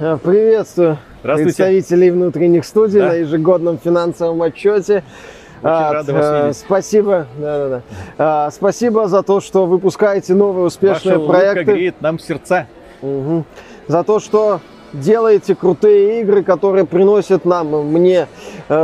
Э, 0.00 0.16
Приветствую 0.22 0.96
представителей 1.22 2.10
внутренних 2.10 2.64
студий 2.64 3.00
Да. 3.00 3.08
на 3.08 3.12
ежегодном 3.16 3.78
финансовом 3.78 4.40
отчете. 4.40 5.04
А, 5.62 5.92
рады 5.92 6.14
вас 6.14 6.24
э, 6.24 6.42
видеть. 6.46 6.56
Спасибо, 6.56 7.26
да-да-да. 7.36 7.82
А, 8.16 8.50
спасибо 8.50 9.08
за 9.08 9.22
то, 9.22 9.40
что 9.42 9.66
выпускаете 9.66 10.32
новые 10.32 10.64
успешные 10.64 11.18
Ваша 11.18 11.28
проекты. 11.30 11.72
греет 11.72 12.00
нам 12.00 12.18
сердца. 12.18 12.66
Мгм. 13.02 13.44
За 13.88 14.02
то, 14.02 14.20
что 14.20 14.60
делаете 14.94 15.54
крутые 15.54 16.22
игры, 16.22 16.42
которые 16.42 16.86
приносят 16.86 17.44
нам, 17.44 17.68
мне, 17.92 18.26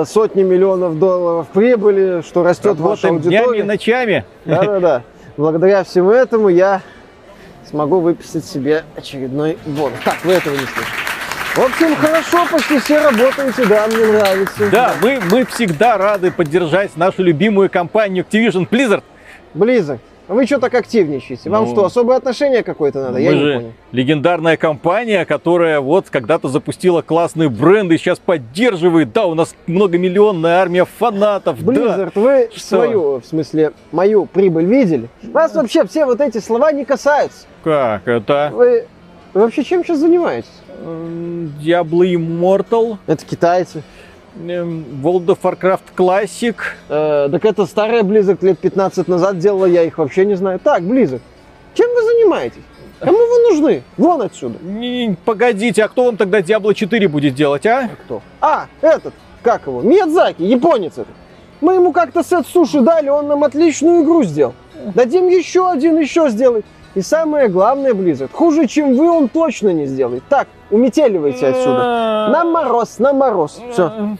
сотни 0.04 0.42
миллионов 0.42 0.98
долларов 0.98 1.46
прибыли, 1.50 2.20
что 2.20 2.42
растет 2.44 2.78
ваша 2.78 3.08
Работаем 3.08 3.20
днями 3.20 3.32
и 3.34 3.38
аудитория. 3.38 3.64
ночами. 3.64 4.24
Да-да-да. 4.44 5.02
Благодаря 5.38 5.82
всему 5.82 6.10
этому 6.10 6.50
я 6.50 6.82
смогу 7.70 8.00
выписать 8.00 8.44
себе 8.44 8.84
очередной 8.96 9.56
бонус. 9.64 9.98
Так, 10.04 10.22
вы 10.24 10.32
этого 10.34 10.52
не 10.52 10.58
слышите. 10.60 11.05
В 11.56 11.58
общем, 11.58 11.96
хорошо, 11.96 12.46
почти 12.52 12.78
все 12.80 13.00
работаете, 13.00 13.64
да, 13.64 13.86
мне 13.86 14.04
нравится. 14.04 14.70
Да, 14.70 14.92
мы, 15.00 15.18
мы 15.30 15.46
всегда 15.46 15.96
рады 15.96 16.30
поддержать 16.30 16.94
нашу 16.98 17.22
любимую 17.22 17.70
компанию 17.70 18.26
Activision 18.30 18.68
Blizzard. 18.68 19.02
А 20.28 20.34
вы 20.34 20.44
что 20.44 20.58
так 20.58 20.74
активничаете? 20.74 21.48
Вам 21.48 21.64
Ну, 21.64 21.70
что, 21.70 21.86
особое 21.86 22.18
отношение 22.18 22.62
какое-то 22.62 23.00
надо? 23.00 23.18
Я 23.18 23.32
не 23.32 23.40
понял. 23.40 23.72
легендарная 23.92 24.58
компания, 24.58 25.24
которая 25.24 25.80
вот 25.80 26.10
когда-то 26.10 26.48
запустила 26.48 27.00
классные 27.00 27.48
бренды 27.48 27.94
и 27.94 27.98
сейчас 27.98 28.18
поддерживает. 28.18 29.14
Да, 29.14 29.24
у 29.24 29.32
нас 29.34 29.54
многомиллионная 29.66 30.58
армия 30.58 30.84
фанатов. 30.84 31.64
Да. 31.64 31.72
Blizzard, 31.72 32.12
вы 32.16 32.50
Что? 32.54 32.60
свою, 32.66 33.20
в 33.20 33.24
смысле, 33.24 33.72
мою 33.92 34.26
прибыль 34.26 34.66
видели? 34.66 35.08
Вас 35.22 35.54
вообще 35.54 35.86
все 35.86 36.04
вот 36.04 36.20
эти 36.20 36.36
слова 36.36 36.70
не 36.70 36.84
касаются. 36.84 37.46
Как 37.64 38.06
это? 38.06 38.50
Вы, 38.52 38.86
вы 39.36 39.42
вообще 39.42 39.62
чем 39.64 39.84
сейчас 39.84 39.98
занимаетесь? 39.98 40.48
М, 40.82 41.52
Diablo 41.62 42.04
Immortal, 42.10 42.96
Это 43.06 43.22
китайцы. 43.24 43.82
эм, 44.48 44.84
World 45.02 45.26
of 45.26 45.38
Warcraft 45.42 45.80
Classic. 45.94 46.56
Э, 46.88 47.28
так 47.30 47.44
это 47.44 47.66
старая 47.66 48.02
Blizzard 48.02 48.38
лет 48.40 48.58
15 48.58 49.08
назад 49.08 49.38
делала, 49.38 49.66
я 49.66 49.82
их 49.82 49.98
вообще 49.98 50.24
не 50.24 50.36
знаю. 50.36 50.58
Так, 50.58 50.80
Blizzard, 50.82 51.20
чем 51.74 51.90
вы 51.94 52.02
занимаетесь? 52.02 52.62
Кому 52.98 53.18
вы 53.18 53.50
нужны? 53.50 53.82
Вон 53.98 54.22
отсюда. 54.22 54.58
Не, 54.62 55.16
Погодите, 55.26 55.84
а 55.84 55.88
кто 55.88 56.04
вам 56.06 56.16
тогда 56.16 56.40
Diablo 56.40 56.72
4 56.72 57.06
будет 57.08 57.34
делать, 57.34 57.66
а? 57.66 57.90
Кто? 58.06 58.22
А, 58.40 58.68
этот, 58.80 59.12
как 59.42 59.66
его? 59.66 59.82
Миядзаки, 59.82 60.42
японец 60.42 60.94
этот. 60.94 61.14
Мы 61.60 61.74
ему 61.74 61.92
как-то 61.92 62.22
сет 62.24 62.46
суши 62.46 62.80
дали, 62.80 63.10
он 63.10 63.26
нам 63.28 63.44
отличную 63.44 64.02
игру 64.02 64.22
сделал. 64.24 64.54
Дадим 64.94 65.28
еще 65.28 65.70
один, 65.70 65.98
еще 65.98 66.30
сделает. 66.30 66.64
И 66.96 67.02
самое 67.02 67.48
главное, 67.48 67.92
Blizzard, 67.92 68.30
хуже, 68.32 68.66
чем 68.66 68.96
вы, 68.96 69.10
он 69.10 69.28
точно 69.28 69.68
не 69.68 69.84
сделает. 69.84 70.22
Так, 70.30 70.48
уметеливайте 70.70 71.48
отсюда. 71.48 72.30
На 72.32 72.44
мороз, 72.44 72.98
на 72.98 73.12
мороз. 73.12 73.60
Все. 73.70 74.16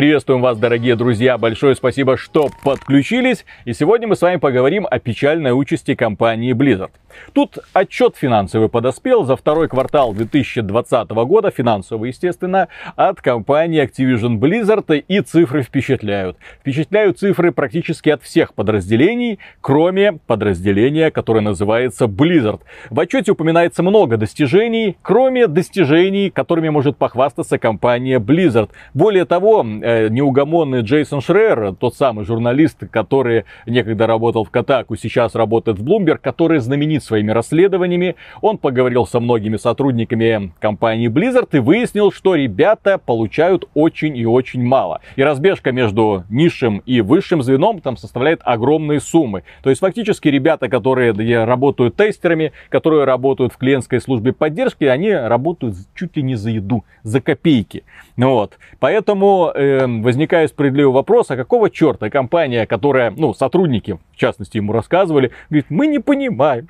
Приветствуем 0.00 0.40
вас, 0.40 0.56
дорогие 0.56 0.96
друзья. 0.96 1.36
Большое 1.36 1.74
спасибо, 1.74 2.16
что 2.16 2.48
подключились. 2.64 3.44
И 3.66 3.74
сегодня 3.74 4.08
мы 4.08 4.16
с 4.16 4.22
вами 4.22 4.36
поговорим 4.36 4.86
о 4.90 4.98
печальной 4.98 5.50
участи 5.50 5.94
компании 5.94 6.54
Blizzard. 6.54 6.88
Тут 7.34 7.58
отчет 7.74 8.16
финансовый 8.16 8.70
подоспел 8.70 9.24
за 9.24 9.36
второй 9.36 9.68
квартал 9.68 10.14
2020 10.14 11.10
года, 11.10 11.50
финансовый, 11.50 12.08
естественно, 12.08 12.68
от 12.96 13.20
компании 13.20 13.84
Activision 13.84 14.38
Blizzard, 14.38 15.04
и 15.06 15.20
цифры 15.20 15.62
впечатляют. 15.62 16.38
Впечатляют 16.60 17.18
цифры 17.18 17.52
практически 17.52 18.08
от 18.08 18.22
всех 18.22 18.54
подразделений, 18.54 19.38
кроме 19.60 20.12
подразделения, 20.12 21.10
которое 21.10 21.40
называется 21.40 22.06
Blizzard. 22.06 22.60
В 22.88 22.98
отчете 22.98 23.32
упоминается 23.32 23.82
много 23.82 24.16
достижений, 24.16 24.96
кроме 25.02 25.46
достижений, 25.46 26.30
которыми 26.30 26.70
может 26.70 26.96
похвастаться 26.96 27.58
компания 27.58 28.18
Blizzard. 28.18 28.70
Более 28.94 29.26
того, 29.26 29.66
неугомонный 30.10 30.82
Джейсон 30.82 31.20
Шрер, 31.20 31.74
тот 31.74 31.94
самый 31.94 32.24
журналист, 32.24 32.78
который 32.90 33.44
некогда 33.66 34.06
работал 34.06 34.44
в 34.44 34.50
Катаку, 34.50 34.96
сейчас 34.96 35.34
работает 35.34 35.78
в 35.78 35.84
Bloomberg, 35.84 36.18
который 36.18 36.58
знаменит 36.58 37.04
своими 37.04 37.30
расследованиями, 37.30 38.16
он 38.40 38.58
поговорил 38.58 39.06
со 39.06 39.20
многими 39.20 39.56
сотрудниками 39.56 40.52
компании 40.58 41.08
Blizzard 41.08 41.48
и 41.52 41.58
выяснил, 41.58 42.12
что 42.12 42.34
ребята 42.34 42.98
получают 42.98 43.68
очень 43.74 44.16
и 44.16 44.26
очень 44.26 44.62
мало. 44.62 45.00
И 45.16 45.22
разбежка 45.22 45.72
между 45.72 46.24
низшим 46.30 46.82
и 46.86 47.00
высшим 47.00 47.42
звеном 47.42 47.80
там 47.80 47.96
составляет 47.96 48.40
огромные 48.44 49.00
суммы. 49.00 49.44
То 49.62 49.70
есть 49.70 49.80
фактически 49.80 50.28
ребята, 50.28 50.68
которые 50.68 51.12
э, 51.12 51.44
работают 51.44 51.96
тестерами, 51.96 52.52
которые 52.68 53.04
работают 53.04 53.52
в 53.52 53.56
клиентской 53.58 54.00
службе 54.00 54.32
поддержки, 54.32 54.84
они 54.84 55.12
работают 55.12 55.76
чуть 55.94 56.16
ли 56.16 56.22
не 56.22 56.34
за 56.34 56.50
еду, 56.50 56.84
за 57.02 57.20
копейки. 57.20 57.84
Вот. 58.16 58.58
Поэтому 58.78 59.50
э, 59.54 59.79
возникает 59.86 60.50
справедливый 60.50 60.92
вопрос, 60.92 61.30
а 61.30 61.36
какого 61.36 61.70
черта 61.70 62.10
компания, 62.10 62.66
которая, 62.66 63.12
ну, 63.16 63.34
сотрудники, 63.34 63.98
в 64.12 64.16
частности, 64.16 64.56
ему 64.56 64.72
рассказывали, 64.72 65.30
говорит, 65.48 65.66
мы 65.68 65.86
не 65.86 65.98
понимаем, 65.98 66.68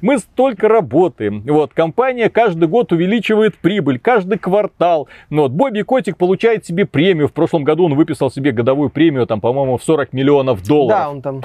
мы 0.00 0.18
столько 0.18 0.68
работаем. 0.68 1.42
Вот, 1.46 1.72
компания 1.74 2.30
каждый 2.30 2.68
год 2.68 2.92
увеличивает 2.92 3.56
прибыль, 3.56 3.98
каждый 3.98 4.38
квартал. 4.38 5.08
Ну, 5.28 5.42
вот, 5.42 5.52
Бобби 5.52 5.82
Котик 5.82 6.16
получает 6.16 6.64
себе 6.64 6.86
премию. 6.86 7.28
В 7.28 7.32
прошлом 7.32 7.64
году 7.64 7.84
он 7.84 7.94
выписал 7.94 8.30
себе 8.30 8.52
годовую 8.52 8.90
премию, 8.90 9.26
там, 9.26 9.40
по-моему, 9.40 9.76
в 9.76 9.82
40 9.82 10.12
миллионов 10.12 10.62
долларов. 10.66 10.98
Да, 10.98 11.10
он 11.10 11.22
там 11.22 11.42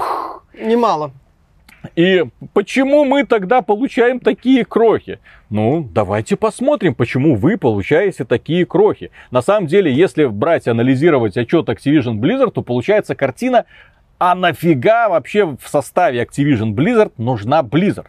немало. 0.58 1.12
И 1.94 2.24
почему 2.52 3.04
мы 3.04 3.24
тогда 3.24 3.62
получаем 3.62 4.20
такие 4.20 4.64
крохи? 4.64 5.20
Ну, 5.50 5.88
давайте 5.92 6.36
посмотрим, 6.36 6.94
почему 6.94 7.36
вы 7.36 7.56
получаете 7.56 8.24
такие 8.24 8.66
крохи. 8.66 9.10
На 9.30 9.42
самом 9.42 9.66
деле, 9.66 9.92
если 9.92 10.24
брать, 10.24 10.66
анализировать 10.66 11.36
отчет 11.36 11.68
Activision 11.68 12.18
Blizzard, 12.18 12.50
то 12.50 12.62
получается 12.62 13.14
картина, 13.14 13.64
а 14.18 14.34
нафига 14.34 15.08
вообще 15.08 15.44
в 15.44 15.68
составе 15.68 16.22
Activision 16.22 16.72
Blizzard 16.74 17.12
нужна 17.18 17.62
Blizzard? 17.62 18.08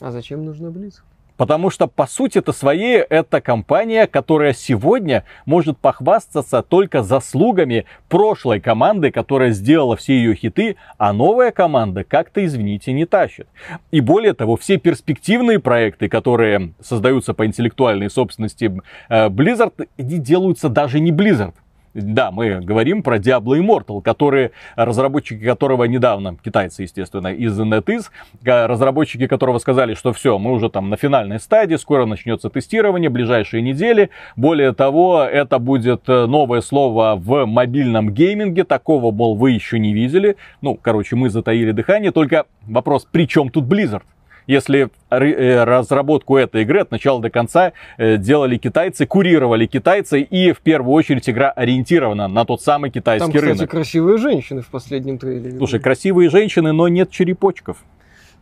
А 0.00 0.10
зачем 0.10 0.44
нужно 0.44 0.68
Blizzard? 0.68 1.07
Потому 1.38 1.70
что, 1.70 1.86
по 1.86 2.06
сути-то 2.06 2.52
своей, 2.52 2.98
это 2.98 3.40
компания, 3.40 4.08
которая 4.08 4.52
сегодня 4.52 5.24
может 5.46 5.78
похвастаться 5.78 6.62
только 6.62 7.02
заслугами 7.02 7.86
прошлой 8.08 8.60
команды, 8.60 9.12
которая 9.12 9.52
сделала 9.52 9.96
все 9.96 10.14
ее 10.14 10.34
хиты, 10.34 10.76
а 10.98 11.12
новая 11.12 11.52
команда 11.52 12.02
как-то, 12.02 12.44
извините, 12.44 12.92
не 12.92 13.06
тащит. 13.06 13.46
И 13.92 14.00
более 14.00 14.34
того, 14.34 14.56
все 14.56 14.78
перспективные 14.78 15.60
проекты, 15.60 16.08
которые 16.08 16.72
создаются 16.80 17.34
по 17.34 17.46
интеллектуальной 17.46 18.10
собственности 18.10 18.82
э, 19.08 19.28
Blizzard, 19.28 19.86
они 19.96 20.18
делаются 20.18 20.68
даже 20.68 20.98
не 20.98 21.12
Blizzard. 21.12 21.54
Да, 22.00 22.30
мы 22.30 22.60
говорим 22.60 23.02
про 23.02 23.18
Diablo 23.18 23.58
Immortal, 23.58 24.02
которые, 24.02 24.52
разработчики 24.76 25.44
которого 25.44 25.84
недавно, 25.84 26.36
китайцы, 26.42 26.82
естественно, 26.82 27.28
из 27.28 27.58
NetEase, 27.58 28.06
э, 28.44 28.66
разработчики 28.66 29.26
которого 29.26 29.58
сказали, 29.58 29.94
что 29.94 30.12
все, 30.12 30.38
мы 30.38 30.52
уже 30.52 30.70
там 30.70 30.90
на 30.90 30.96
финальной 30.96 31.40
стадии, 31.40 31.74
скоро 31.74 32.06
начнется 32.06 32.50
тестирование, 32.50 33.10
ближайшие 33.10 33.62
недели. 33.62 34.10
Более 34.36 34.72
того, 34.72 35.22
это 35.22 35.58
будет 35.58 36.08
э, 36.08 36.26
новое 36.26 36.60
слово 36.60 37.14
в 37.16 37.46
мобильном 37.46 38.10
гейминге, 38.10 38.64
такого, 38.64 39.10
мол, 39.10 39.34
вы 39.36 39.50
еще 39.50 39.78
не 39.78 39.92
видели. 39.92 40.36
Ну, 40.60 40.78
короче, 40.80 41.16
мы 41.16 41.30
затаили 41.30 41.72
дыхание, 41.72 42.12
только 42.12 42.46
вопрос, 42.66 43.06
при 43.10 43.26
чем 43.26 43.50
тут 43.50 43.64
Blizzard? 43.64 44.02
Если 44.48 44.88
э, 45.10 45.64
разработку 45.64 46.38
этой 46.38 46.62
игры 46.62 46.80
от 46.80 46.90
начала 46.90 47.20
до 47.20 47.28
конца 47.28 47.74
э, 47.98 48.16
делали 48.16 48.56
китайцы, 48.56 49.04
курировали 49.04 49.66
китайцы, 49.66 50.22
и 50.22 50.52
в 50.52 50.60
первую 50.60 50.94
очередь 50.94 51.28
игра 51.28 51.50
ориентирована 51.50 52.28
на 52.28 52.46
тот 52.46 52.62
самый 52.62 52.90
Там, 52.90 53.00
китайский 53.02 53.28
кстати, 53.30 53.44
рынок. 53.44 53.70
красивые 53.70 54.16
женщины 54.16 54.62
в 54.62 54.68
последнем 54.68 55.18
трейлере. 55.18 55.58
Слушай, 55.58 55.80
красивые 55.80 56.30
женщины, 56.30 56.72
но 56.72 56.88
нет 56.88 57.10
черепочков. 57.10 57.76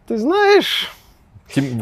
Ты 0.06 0.16
знаешь, 0.16 0.92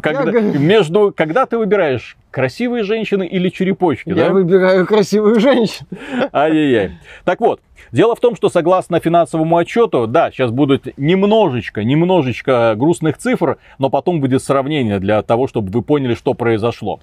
Когда, 0.02 0.25
говорю- 0.25 0.58
между, 0.58 1.12
когда 1.16 1.46
ты 1.46 1.58
выбираешь 1.58 2.16
красивые 2.31 2.84
женщины 2.84 3.26
или 3.26 3.49
черепочки, 3.49 4.11
я 4.11 4.14
да? 4.26 4.31
выбираю 4.31 4.87
красивую 4.87 5.40
женщину. 5.40 5.88
Ай-яй-яй. 6.32 6.99
Так 7.25 7.40
вот, 7.40 7.61
дело 7.93 8.14
в 8.14 8.20
том, 8.20 8.37
что 8.37 8.49
согласно 8.49 9.00
финансовому 9.00 9.56
отчету, 9.56 10.06
да, 10.06 10.31
сейчас 10.31 10.50
будет 10.50 10.99
немножечко, 10.99 11.84
немножечко 11.84 12.75
грустных 12.76 13.19
цифр, 13.19 13.58
но 13.78 13.88
потом 13.88 14.20
будет 14.20 14.43
сравнение 14.43 14.99
для 14.99 15.22
того, 15.22 15.46
чтобы 15.46 15.70
вы 15.70 15.82
поняли, 15.82 16.14
что 16.14 16.34
произошло. 16.34 17.00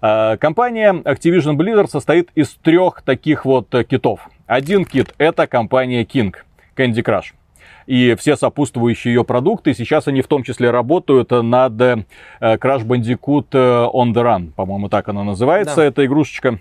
Э, 0.00 0.36
Компания 0.38 0.92
Activision 0.92 1.56
Blizzard 1.56 1.88
состоит 1.88 2.30
из 2.34 2.50
трех 2.62 3.02
таких 3.02 3.44
вот 3.44 3.68
китов. 3.88 4.28
Один 4.46 4.84
кит 4.84 5.14
это 5.18 5.46
компания 5.46 6.04
King, 6.04 6.34
Candy 6.76 7.02
Crush. 7.02 7.34
И 7.88 8.14
все 8.18 8.36
сопутствующие 8.36 9.14
ее 9.14 9.24
продукты, 9.24 9.72
сейчас 9.72 10.08
они 10.08 10.20
в 10.20 10.26
том 10.26 10.42
числе 10.42 10.70
работают 10.70 11.30
над 11.30 11.80
э, 11.80 12.04
Crash 12.38 12.84
Bandicoot 12.84 13.46
э, 13.52 13.88
On 13.94 14.12
The 14.12 14.22
Run, 14.22 14.52
по-моему, 14.52 14.90
так 14.90 15.08
она 15.08 15.24
называется, 15.24 15.76
Да. 15.76 15.84
эта 15.84 16.04
игрушечка. 16.04 16.58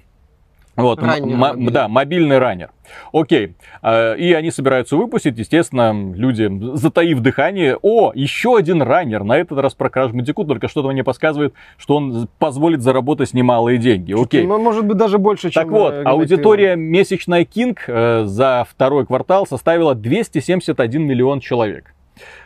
Вот, 0.78 1.02
Раннер 1.02 1.36
мобильный. 1.36 1.72
да, 1.74 1.88
мобильный 1.88 2.38
раннер. 2.38 2.70
Окей. 3.12 3.56
Э, 3.82 4.16
И 4.16 4.32
они 4.34 4.52
собираются 4.52 4.96
выпустить, 4.96 5.38
естественно, 5.38 5.92
люди, 6.16 6.50
затаив 6.78 7.20
дыхание. 7.20 7.78
О, 7.82 8.12
еще 8.14 8.56
один 8.56 8.82
раннер. 8.84 9.24
На 9.24 9.38
этот 9.38 9.58
раз 9.60 9.74
про 9.74 9.90
Crash 9.90 10.12
Bandicoot, 10.14 10.46
только 10.46 10.68
что-то 10.68 10.90
мне 10.92 11.04
подсказывает, 11.04 11.54
что 11.78 11.96
он 11.98 12.28
позволит 12.40 12.82
заработать 12.84 13.34
немалые 13.34 13.80
деньги. 13.80 14.14
Окей. 14.14 14.46
Ну, 14.46 14.60
может 14.60 14.86
быть, 14.86 14.98
даже 14.98 15.18
больше, 15.18 15.50
чем... 15.50 15.64
Так 15.64 15.72
вот, 15.72 15.94
э, 15.94 16.04
аудитория 16.04 16.76
месячная 16.76 17.44
King 17.44 17.76
э, 17.88 18.24
за 18.26 18.66
второй 18.70 19.06
квартал 19.08 19.48
составила 19.48 19.96
271 19.96 21.02
миллион 21.04 21.40
человек. 21.40 21.94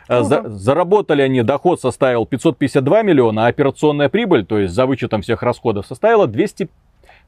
Э, 0.08 0.22
за- 0.22 0.48
заработали 0.48 1.22
они, 1.22 1.42
доход 1.42 1.80
составил 1.80 2.26
552 2.26 3.02
миллиона, 3.02 3.46
а 3.46 3.48
операционная 3.48 4.08
прибыль, 4.08 4.44
то 4.44 4.58
есть 4.58 4.74
за 4.74 4.86
вычетом 4.86 5.22
всех 5.22 5.42
расходов, 5.42 5.86
составила 5.86 6.26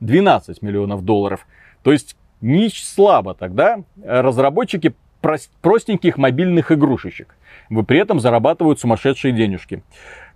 212 0.00 0.62
миллионов 0.62 1.04
долларов. 1.04 1.46
То 1.82 1.92
есть 1.92 2.16
не 2.40 2.68
слабо 2.68 3.34
тогда 3.34 3.78
э, 4.02 4.20
разработчики 4.20 4.94
прос- 5.22 5.48
простеньких 5.62 6.18
мобильных 6.18 6.72
игрушечек. 6.72 7.36
Вы 7.70 7.82
при 7.84 7.98
этом 7.98 8.20
зарабатывают 8.20 8.80
сумасшедшие 8.80 9.32
денежки. 9.32 9.82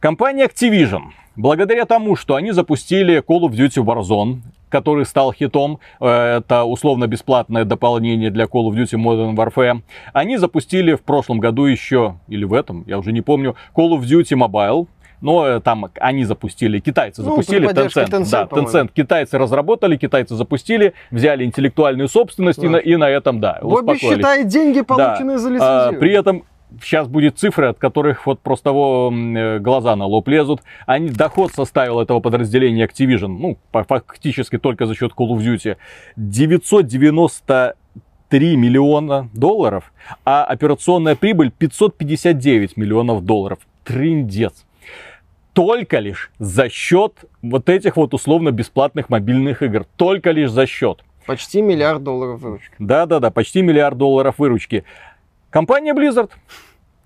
Компания 0.00 0.46
Activision, 0.46 1.10
благодаря 1.37 1.84
тому, 1.84 2.16
что 2.16 2.37
они 2.37 2.52
запустили 2.52 3.19
Call 3.19 3.40
of 3.40 3.50
Duty 3.50 3.84
Warzone, 3.84 4.38
который 4.69 5.05
стал 5.05 5.32
хитом, 5.32 5.81
э, 6.00 6.38
это 6.38 6.64
условно-бесплатное 6.64 7.64
дополнение 7.64 8.31
для 8.31 8.44
Call 8.44 8.70
of 8.70 8.75
Duty 8.75 8.94
Modern 8.94 9.34
Warfare, 9.34 9.82
они 10.12 10.37
запустили 10.37 10.94
в 10.94 11.02
прошлом 11.02 11.40
году 11.40 11.64
еще, 11.64 12.16
или 12.28 12.44
в 12.44 12.55
этом, 12.55 12.84
я 12.87 12.99
уже 12.99 13.12
не 13.12 13.20
помню, 13.20 13.56
Call 13.75 13.90
of 13.90 14.02
Duty 14.02 14.38
Mobile, 14.38 14.87
но 15.20 15.47
э, 15.47 15.61
там 15.61 15.87
они 16.00 16.25
запустили, 16.25 16.79
китайцы 16.81 17.23
Ну, 17.23 17.31
запустили, 17.31 17.69
Tencent, 17.69 18.09
Tencent, 18.11 18.31
да, 18.31 18.47
по-моему. 18.47 18.70
Tencent, 18.70 18.91
китайцы 18.94 19.38
разработали, 19.38 19.97
китайцы 19.97 20.35
запустили, 20.35 20.93
взяли 21.11 21.44
интеллектуальную 21.44 22.09
собственность 22.09 22.59
и, 22.59 22.62
Да. 22.67 22.70
на, 22.73 22.76
и 22.76 22.97
на 22.97 23.09
этом, 23.11 23.41
да, 23.41 23.59
Бобби 23.62 23.93
успокоились. 23.93 24.17
считает 24.17 24.49
деньги, 24.49 24.81
полученные 24.82 25.38
за 25.38 25.49
А, 25.49 25.53
лицензию. 25.53 26.00
при 26.00 26.12
этом 26.12 26.43
сейчас 26.82 27.09
будет 27.09 27.38
цифры, 27.38 27.69
от 27.69 27.79
которых 27.79 28.26
вот 28.26 28.41
просто 28.41 28.73
во, 28.73 29.11
э, 29.11 29.59
глаза 29.59 29.97
на 29.97 30.05
лоб 30.05 30.29
лезут. 30.29 30.61
Они, 30.87 31.09
доход 31.09 31.50
составил 31.53 31.99
этого 31.99 32.20
подразделения 32.20 32.85
Activision, 32.87 33.29
ну, 33.29 33.56
фактически 33.73 34.59
только 34.59 34.85
за 34.87 34.94
счет 34.94 35.12
Call 35.17 35.31
of 35.31 35.38
Duty, 35.38 35.76
993 36.17 38.56
миллиона 38.56 39.29
долларов, 39.32 39.93
а 40.25 40.44
операционная 40.44 41.17
прибыль 41.17 41.50
559 41.50 42.76
миллионов 42.76 43.25
долларов. 43.25 43.59
Трындец. 43.85 44.65
Только 45.58 45.99
лишь 45.99 46.31
за 46.38 46.69
счет 46.69 47.25
вот 47.43 47.69
этих 47.69 47.96
вот 47.96 48.14
условно-бесплатных 48.14 49.08
мобильных 49.08 49.60
игр. 49.60 49.87
Только 49.96 50.31
лишь 50.31 50.52
за 50.52 50.66
счет. 50.66 51.02
Почти 51.26 51.62
миллиард 51.62 52.05
долларов 52.05 52.40
выручки. 52.40 52.76
Да-да-да, 52.78 53.32
почти 53.32 53.62
миллиард 53.62 53.99
долларов 53.99 54.37
выручки. 54.38 54.84
Компания 55.50 55.94
Blizzard. 55.94 56.31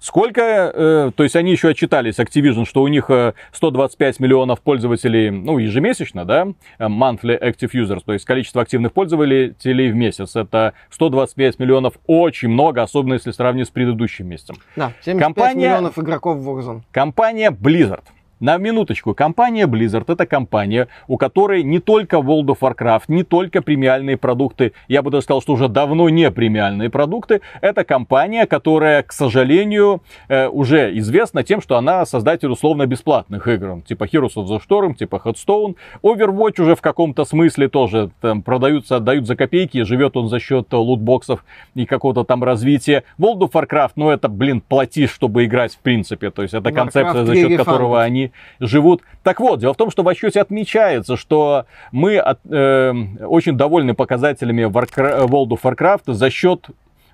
Сколько, 0.00 0.42
э, 0.42 1.12
то 1.16 1.22
есть 1.22 1.34
они 1.34 1.52
еще 1.52 1.68
отчитались, 1.68 2.18
Activision, 2.18 2.66
что 2.66 2.82
у 2.82 2.88
них 2.88 3.08
э, 3.08 3.32
125 3.52 4.20
миллионов 4.20 4.60
пользователей, 4.60 5.30
ну, 5.30 5.56
ежемесячно, 5.56 6.26
да, 6.26 6.48
э, 6.78 6.88
monthly 6.88 7.40
active 7.40 7.70
users, 7.72 8.02
то 8.04 8.12
есть 8.12 8.26
количество 8.26 8.60
активных 8.60 8.92
пользователей 8.92 9.90
в 9.90 9.94
месяц. 9.94 10.36
Это 10.36 10.74
125 10.90 11.58
миллионов, 11.58 11.94
очень 12.06 12.50
много, 12.50 12.82
особенно 12.82 13.14
если 13.14 13.30
сравнить 13.30 13.68
с 13.68 13.70
предыдущим 13.70 14.28
месяцем. 14.28 14.56
Да, 14.76 14.92
75 15.00 15.22
Компания- 15.22 15.68
миллионов 15.68 15.98
игроков 15.98 16.36
в 16.36 16.50
Warzone. 16.50 16.82
Компания 16.90 17.50
Blizzard. 17.50 18.04
На 18.42 18.56
минуточку, 18.56 19.14
компания 19.14 19.68
Blizzard 19.68 20.12
это 20.12 20.26
компания, 20.26 20.88
у 21.06 21.16
которой 21.16 21.62
не 21.62 21.78
только 21.78 22.16
World 22.16 22.46
of 22.46 22.58
Warcraft, 22.58 23.04
не 23.06 23.22
только 23.22 23.62
премиальные 23.62 24.16
продукты, 24.16 24.72
я 24.88 25.02
бы 25.02 25.12
даже 25.12 25.22
сказал, 25.22 25.42
что 25.42 25.52
уже 25.52 25.68
давно 25.68 26.08
не 26.08 26.28
премиальные 26.28 26.90
продукты, 26.90 27.40
это 27.60 27.84
компания, 27.84 28.46
которая, 28.46 29.04
к 29.04 29.12
сожалению, 29.12 30.02
э, 30.26 30.48
уже 30.48 30.98
известна 30.98 31.44
тем, 31.44 31.62
что 31.62 31.76
она 31.76 32.04
создатель 32.04 32.48
условно 32.48 32.84
бесплатных 32.84 33.46
игр, 33.46 33.80
типа 33.82 34.08
Heroes 34.12 34.34
of 34.34 34.48
the 34.48 34.60
Storm, 34.68 34.94
типа 34.94 35.22
Hearthstone. 35.24 35.76
Overwatch 36.02 36.60
уже 36.62 36.74
в 36.74 36.80
каком-то 36.80 37.24
смысле 37.24 37.68
тоже 37.68 38.10
там 38.20 38.42
продаются, 38.42 38.96
отдают 38.96 39.28
за 39.28 39.36
копейки, 39.36 39.84
живет 39.84 40.16
он 40.16 40.26
за 40.26 40.40
счет 40.40 40.66
лутбоксов 40.72 41.44
и 41.76 41.86
какого-то 41.86 42.24
там 42.24 42.42
развития. 42.42 43.04
World 43.20 43.42
of 43.42 43.52
Warcraft, 43.52 43.92
ну 43.94 44.10
это, 44.10 44.28
блин, 44.28 44.60
платишь, 44.60 45.12
чтобы 45.12 45.44
играть 45.44 45.74
в 45.74 45.78
принципе, 45.78 46.32
то 46.32 46.42
есть 46.42 46.54
это 46.54 46.70
Warcraft 46.70 46.74
концепция, 46.74 47.24
за 47.24 47.36
счет 47.36 47.56
которого 47.56 48.02
они 48.02 48.31
живут. 48.60 49.02
Так 49.22 49.40
вот, 49.40 49.60
дело 49.60 49.74
в 49.74 49.76
том, 49.76 49.90
что 49.90 50.02
в 50.02 50.08
отчете 50.08 50.40
отмечается, 50.40 51.16
что 51.16 51.66
мы 51.90 52.18
от- 52.18 52.40
э, 52.50 52.92
очень 53.26 53.56
довольны 53.56 53.94
показателями 53.94 54.62
Warcra- 54.62 55.26
World 55.26 55.48
of 55.48 55.60
Warcraft 55.62 56.12
за 56.12 56.30
счет 56.30 56.66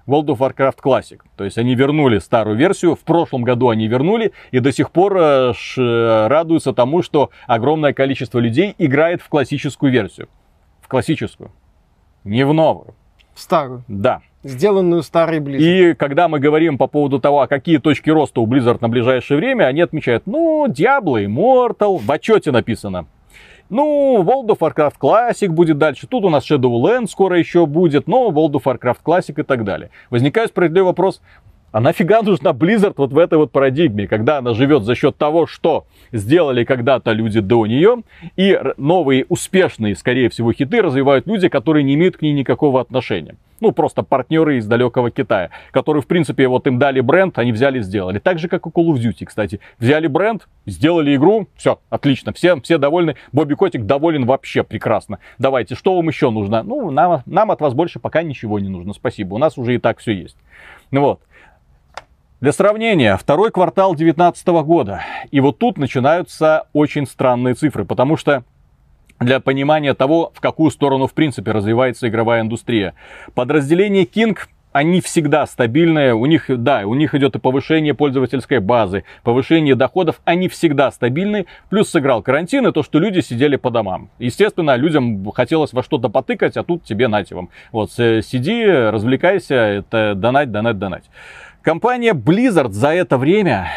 World 0.06 0.26
of 0.26 0.38
Warcraft 0.38 0.78
Classic. 0.82 1.18
То 1.36 1.44
есть 1.44 1.58
они 1.58 1.74
вернули 1.74 2.18
старую 2.18 2.56
версию, 2.56 2.94
в 2.94 3.00
прошлом 3.00 3.42
году 3.42 3.68
они 3.68 3.86
вернули 3.88 4.32
и 4.52 4.58
до 4.60 4.72
сих 4.72 4.90
пор 4.90 5.16
э, 5.18 5.52
ш- 5.54 6.28
радуются 6.28 6.72
тому, 6.72 7.02
что 7.02 7.30
огромное 7.46 7.92
количество 7.92 8.38
людей 8.38 8.74
играет 8.78 9.20
в 9.20 9.28
классическую 9.28 9.92
версию. 9.92 10.28
В 10.80 10.88
классическую. 10.88 11.50
Не 12.24 12.46
в 12.46 12.54
новую. 12.54 12.94
Старую. 13.34 13.84
Да. 13.86 14.22
Сделанную 14.44 15.02
старой 15.02 15.40
Blizzard. 15.40 15.90
И 15.90 15.94
когда 15.94 16.28
мы 16.28 16.38
говорим 16.38 16.78
по 16.78 16.86
поводу 16.86 17.18
того, 17.18 17.40
а 17.40 17.48
какие 17.48 17.78
точки 17.78 18.10
роста 18.10 18.40
у 18.40 18.46
Blizzard 18.46 18.78
на 18.80 18.88
ближайшее 18.88 19.38
время, 19.38 19.64
они 19.64 19.80
отмечают, 19.80 20.26
ну, 20.26 20.66
Diablo, 20.68 21.24
Immortal, 21.24 21.98
в 21.98 22.10
отчете 22.10 22.52
написано. 22.52 23.06
Ну, 23.70 24.22
World 24.22 24.56
of 24.56 24.58
Warcraft 24.60 24.94
Classic 24.98 25.48
будет 25.48 25.76
дальше. 25.76 26.06
Тут 26.06 26.24
у 26.24 26.30
нас 26.30 26.50
Shadowlands 26.50 27.08
скоро 27.08 27.38
еще 27.38 27.66
будет, 27.66 28.06
но 28.06 28.30
World 28.30 28.52
of 28.52 28.62
Warcraft 28.64 28.98
Classic 29.04 29.38
и 29.38 29.42
так 29.42 29.64
далее. 29.64 29.90
Возникает 30.08 30.50
справедливый 30.50 30.86
вопрос, 30.86 31.20
а 31.72 31.80
нафига 31.80 32.22
нужна 32.22 32.50
Blizzard 32.50 32.94
вот 32.96 33.12
в 33.12 33.18
этой 33.18 33.38
вот 33.38 33.52
парадигме, 33.52 34.06
когда 34.06 34.38
она 34.38 34.54
живет 34.54 34.84
за 34.84 34.94
счет 34.94 35.16
того, 35.16 35.46
что 35.46 35.86
сделали 36.12 36.64
когда-то 36.64 37.12
люди 37.12 37.40
до 37.40 37.66
нее, 37.66 38.02
и 38.36 38.58
новые 38.76 39.26
успешные, 39.28 39.94
скорее 39.94 40.30
всего, 40.30 40.52
хиты 40.52 40.80
развивают 40.80 41.26
люди, 41.26 41.48
которые 41.48 41.82
не 41.82 41.94
имеют 41.94 42.16
к 42.16 42.22
ней 42.22 42.32
никакого 42.32 42.80
отношения. 42.80 43.36
Ну, 43.60 43.72
просто 43.72 44.04
партнеры 44.04 44.58
из 44.58 44.66
далекого 44.66 45.10
Китая, 45.10 45.50
которые, 45.72 46.00
в 46.00 46.06
принципе, 46.06 46.46
вот 46.46 46.66
им 46.68 46.78
дали 46.78 47.00
бренд, 47.00 47.36
они 47.38 47.50
взяли 47.50 47.80
и 47.80 47.82
сделали. 47.82 48.20
Так 48.20 48.38
же, 48.38 48.46
как 48.46 48.66
и 48.66 48.70
Call 48.70 48.92
of 48.92 48.94
Duty, 48.94 49.24
кстати. 49.26 49.58
Взяли 49.80 50.06
бренд, 50.06 50.46
сделали 50.64 51.16
игру, 51.16 51.48
все, 51.56 51.80
отлично, 51.90 52.32
все, 52.32 52.60
все 52.60 52.78
довольны. 52.78 53.16
Бобби 53.32 53.54
Котик 53.54 53.84
доволен 53.84 54.26
вообще 54.26 54.62
прекрасно. 54.62 55.18
Давайте, 55.38 55.74
что 55.74 55.96
вам 55.96 56.06
еще 56.06 56.30
нужно? 56.30 56.62
Ну, 56.62 56.92
нам, 56.92 57.22
нам 57.26 57.50
от 57.50 57.60
вас 57.60 57.74
больше 57.74 57.98
пока 57.98 58.22
ничего 58.22 58.60
не 58.60 58.68
нужно, 58.68 58.92
спасибо. 58.94 59.34
У 59.34 59.38
нас 59.38 59.58
уже 59.58 59.74
и 59.74 59.78
так 59.78 59.98
все 59.98 60.12
есть. 60.12 60.36
Ну 60.90 61.00
вот. 61.02 61.20
Для 62.40 62.52
сравнения, 62.52 63.16
второй 63.16 63.50
квартал 63.50 63.96
2019 63.96 64.46
года. 64.64 65.02
И 65.32 65.40
вот 65.40 65.58
тут 65.58 65.76
начинаются 65.76 66.68
очень 66.72 67.04
странные 67.04 67.54
цифры, 67.54 67.84
потому 67.84 68.16
что 68.16 68.44
для 69.18 69.40
понимания 69.40 69.92
того, 69.92 70.30
в 70.32 70.40
какую 70.40 70.70
сторону, 70.70 71.08
в 71.08 71.14
принципе, 71.14 71.50
развивается 71.50 72.08
игровая 72.08 72.42
индустрия. 72.42 72.94
Подразделение 73.34 74.04
King 74.04 74.38
они 74.70 75.00
всегда 75.00 75.46
стабильные, 75.46 76.14
у 76.14 76.26
них, 76.26 76.44
да, 76.48 76.82
у 76.84 76.94
них 76.94 77.14
идет 77.14 77.34
и 77.34 77.40
повышение 77.40 77.94
пользовательской 77.94 78.60
базы, 78.60 79.02
повышение 79.24 79.74
доходов, 79.74 80.20
они 80.24 80.48
всегда 80.48 80.92
стабильны, 80.92 81.46
плюс 81.70 81.90
сыграл 81.90 82.22
карантин 82.22 82.68
и 82.68 82.72
то, 82.72 82.84
что 82.84 83.00
люди 83.00 83.18
сидели 83.20 83.56
по 83.56 83.70
домам. 83.70 84.10
Естественно, 84.20 84.76
людям 84.76 85.28
хотелось 85.32 85.72
во 85.72 85.82
что-то 85.82 86.08
потыкать, 86.10 86.56
а 86.56 86.62
тут 86.62 86.84
тебе 86.84 87.08
нате 87.08 87.34
вам. 87.34 87.48
Вот, 87.72 87.90
э, 87.98 88.22
сиди, 88.22 88.64
развлекайся, 88.64 89.54
это 89.54 90.14
донать, 90.14 90.52
донать, 90.52 90.78
донать. 90.78 91.04
Компания 91.68 92.14
Blizzard 92.14 92.72
за 92.72 92.94
это 92.94 93.18
время 93.18 93.68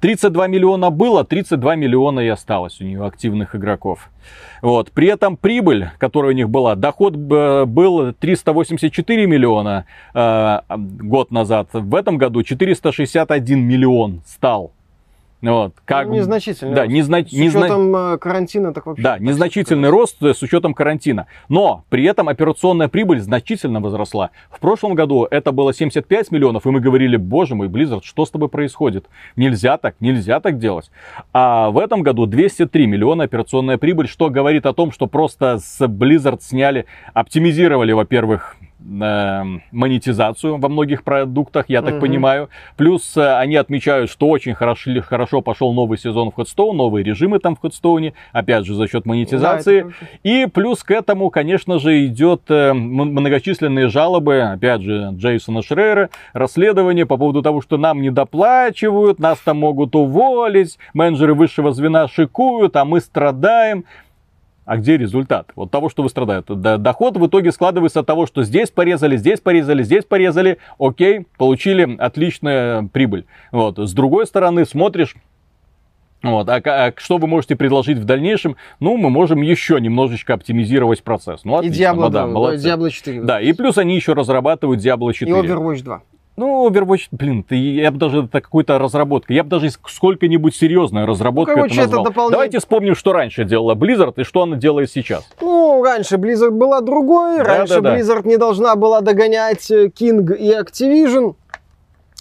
32 0.00 0.48
миллиона 0.48 0.90
было, 0.90 1.24
32 1.24 1.76
миллиона 1.76 2.18
и 2.18 2.26
осталось 2.26 2.80
у 2.80 2.84
нее 2.84 3.06
активных 3.06 3.54
игроков. 3.54 4.10
Вот. 4.60 4.90
При 4.90 5.06
этом 5.06 5.36
прибыль, 5.36 5.90
которая 5.98 6.32
у 6.32 6.34
них 6.34 6.50
была, 6.50 6.74
доход 6.74 7.14
э, 7.14 7.64
был 7.64 8.12
384 8.12 9.26
миллиона 9.28 9.84
э, 10.14 10.58
год 10.68 11.30
назад. 11.30 11.68
В 11.74 11.94
этом 11.94 12.18
году 12.18 12.42
461 12.42 13.60
миллион 13.60 14.22
стал. 14.26 14.72
Вот. 15.40 15.74
Как... 15.84 16.08
Ну, 16.08 16.14
незначительный 16.14 16.74
Да, 16.74 16.82
рост. 16.82 16.92
незна... 16.92 17.18
С 17.22 17.32
учетом 17.32 17.96
э, 17.96 18.18
карантина, 18.18 18.74
так 18.74 18.86
вообще. 18.86 19.02
да, 19.02 19.18
незначительный 19.18 19.88
рост 19.88 20.20
э, 20.22 20.34
с 20.34 20.42
учетом 20.42 20.74
карантина. 20.74 21.26
Но 21.48 21.84
при 21.90 22.04
этом 22.04 22.28
операционная 22.28 22.88
прибыль 22.88 23.20
значительно 23.20 23.80
возросла. 23.80 24.30
В 24.50 24.58
прошлом 24.58 24.94
году 24.94 25.26
это 25.30 25.52
было 25.52 25.72
75 25.72 26.32
миллионов, 26.32 26.66
и 26.66 26.70
мы 26.70 26.80
говорили, 26.80 27.16
боже 27.16 27.54
мой, 27.54 27.68
Blizzard, 27.68 28.00
что 28.02 28.26
с 28.26 28.30
тобой 28.30 28.48
происходит? 28.48 29.06
Нельзя 29.36 29.78
так, 29.78 29.94
нельзя 30.00 30.40
так 30.40 30.58
делать. 30.58 30.90
А 31.32 31.70
в 31.70 31.78
этом 31.78 32.02
году 32.02 32.26
203 32.26 32.86
миллиона 32.86 33.24
операционная 33.24 33.78
прибыль, 33.78 34.08
что 34.08 34.30
говорит 34.30 34.66
о 34.66 34.72
том, 34.72 34.90
что 34.90 35.06
просто 35.06 35.58
с 35.58 35.80
Blizzard 35.80 36.40
сняли, 36.40 36.86
оптимизировали, 37.14 37.92
во-первых, 37.92 38.56
монетизацию 38.80 40.58
во 40.58 40.68
многих 40.68 41.02
продуктах, 41.02 41.66
я 41.68 41.82
так 41.82 41.94
угу. 41.94 42.02
понимаю. 42.02 42.48
Плюс 42.76 43.16
э, 43.16 43.36
они 43.36 43.56
отмечают, 43.56 44.10
что 44.10 44.28
очень 44.28 44.54
хорошо, 44.54 44.90
хорошо 45.02 45.40
пошел 45.40 45.72
новый 45.72 45.98
сезон 45.98 46.30
в 46.30 46.38
Headstone, 46.38 46.72
новые 46.72 47.04
режимы 47.04 47.40
там 47.40 47.56
в 47.56 47.64
Headstone, 47.64 48.12
опять 48.32 48.66
же 48.66 48.74
за 48.74 48.86
счет 48.86 49.04
монетизации. 49.04 49.82
Да, 49.82 49.88
и 50.22 50.46
плюс 50.46 50.84
к 50.84 50.90
этому, 50.92 51.30
конечно 51.30 51.78
же, 51.78 52.06
идет 52.06 52.42
э, 52.48 52.72
многочисленные 52.72 53.88
жалобы, 53.88 54.40
опять 54.40 54.82
же, 54.82 55.10
Джейсона 55.12 55.62
Шрейера, 55.62 56.10
расследование 56.32 57.06
по 57.06 57.16
поводу 57.16 57.42
того, 57.42 57.60
что 57.62 57.78
нам 57.78 58.00
не 58.00 58.10
доплачивают, 58.10 59.18
нас 59.18 59.38
там 59.40 59.58
могут 59.58 59.96
уволить, 59.96 60.78
менеджеры 60.94 61.34
высшего 61.34 61.72
звена 61.72 62.06
шикуют, 62.08 62.76
а 62.76 62.84
мы 62.84 63.00
страдаем. 63.00 63.84
А 64.68 64.76
где 64.76 64.98
результат? 64.98 65.50
Вот 65.56 65.70
того, 65.70 65.88
что 65.88 66.02
вы 66.02 66.10
страдаете. 66.10 66.54
Доход 66.54 67.16
в 67.16 67.26
итоге 67.26 67.52
складывается 67.52 68.00
от 68.00 68.06
того, 68.06 68.26
что 68.26 68.42
здесь 68.42 68.70
порезали, 68.70 69.16
здесь 69.16 69.40
порезали, 69.40 69.82
здесь 69.82 70.04
порезали. 70.04 70.58
Окей, 70.78 71.26
получили 71.38 71.96
отличную 71.96 72.90
прибыль. 72.90 73.24
Вот. 73.50 73.78
С 73.78 73.94
другой 73.94 74.26
стороны, 74.26 74.66
смотришь, 74.66 75.16
вот. 76.22 76.50
А, 76.50 76.56
а 76.56 76.92
что 76.98 77.16
вы 77.16 77.28
можете 77.28 77.56
предложить 77.56 77.96
в 77.96 78.04
дальнейшем? 78.04 78.56
Ну, 78.78 78.98
мы 78.98 79.08
можем 79.08 79.40
еще 79.40 79.80
немножечко 79.80 80.34
оптимизировать 80.34 81.02
процесс. 81.02 81.44
Ну, 81.44 81.56
отлично. 81.56 81.74
И 81.74 81.86
Diablo 81.86 82.10
2, 82.10 82.26
ну, 82.26 82.46
да, 82.48 82.54
Diablo 82.56 82.90
4. 82.90 83.22
Да, 83.22 83.40
и 83.40 83.54
плюс 83.54 83.78
они 83.78 83.94
еще 83.94 84.12
разрабатывают 84.12 84.84
Diablo 84.84 85.14
4. 85.14 85.30
И 85.30 85.34
Overwatch 85.34 85.82
2. 85.82 86.02
Ну, 86.38 86.68
Overwatch, 86.68 87.08
блин, 87.10 87.42
ты, 87.42 87.56
я 87.56 87.90
бы 87.90 87.98
даже 87.98 88.20
это 88.20 88.40
какой-то 88.40 88.78
разработка. 88.78 89.32
Я 89.32 89.42
бы 89.42 89.50
даже 89.50 89.70
сколько-нибудь 89.70 90.54
серьезная 90.54 91.04
разработка 91.04 91.50
ну, 91.50 91.56
короче, 91.62 91.80
это 91.80 91.82
назвал. 91.82 92.02
Это 92.02 92.10
дополнение... 92.10 92.32
Давайте 92.32 92.58
вспомним, 92.60 92.94
что 92.94 93.12
раньше 93.12 93.44
делала 93.44 93.74
Blizzard 93.74 94.14
и 94.18 94.22
что 94.22 94.42
она 94.42 94.56
делает 94.56 94.88
сейчас. 94.88 95.28
Ну, 95.40 95.82
раньше 95.82 96.14
Blizzard 96.14 96.52
была 96.52 96.80
другой. 96.80 97.38
Да, 97.38 97.44
раньше 97.44 97.80
да, 97.80 97.80
да. 97.80 97.98
Blizzard 97.98 98.24
не 98.24 98.36
должна 98.36 98.76
была 98.76 99.00
догонять 99.00 99.68
э, 99.72 99.88
King 99.88 100.32
и 100.36 100.52
Activision. 100.52 101.34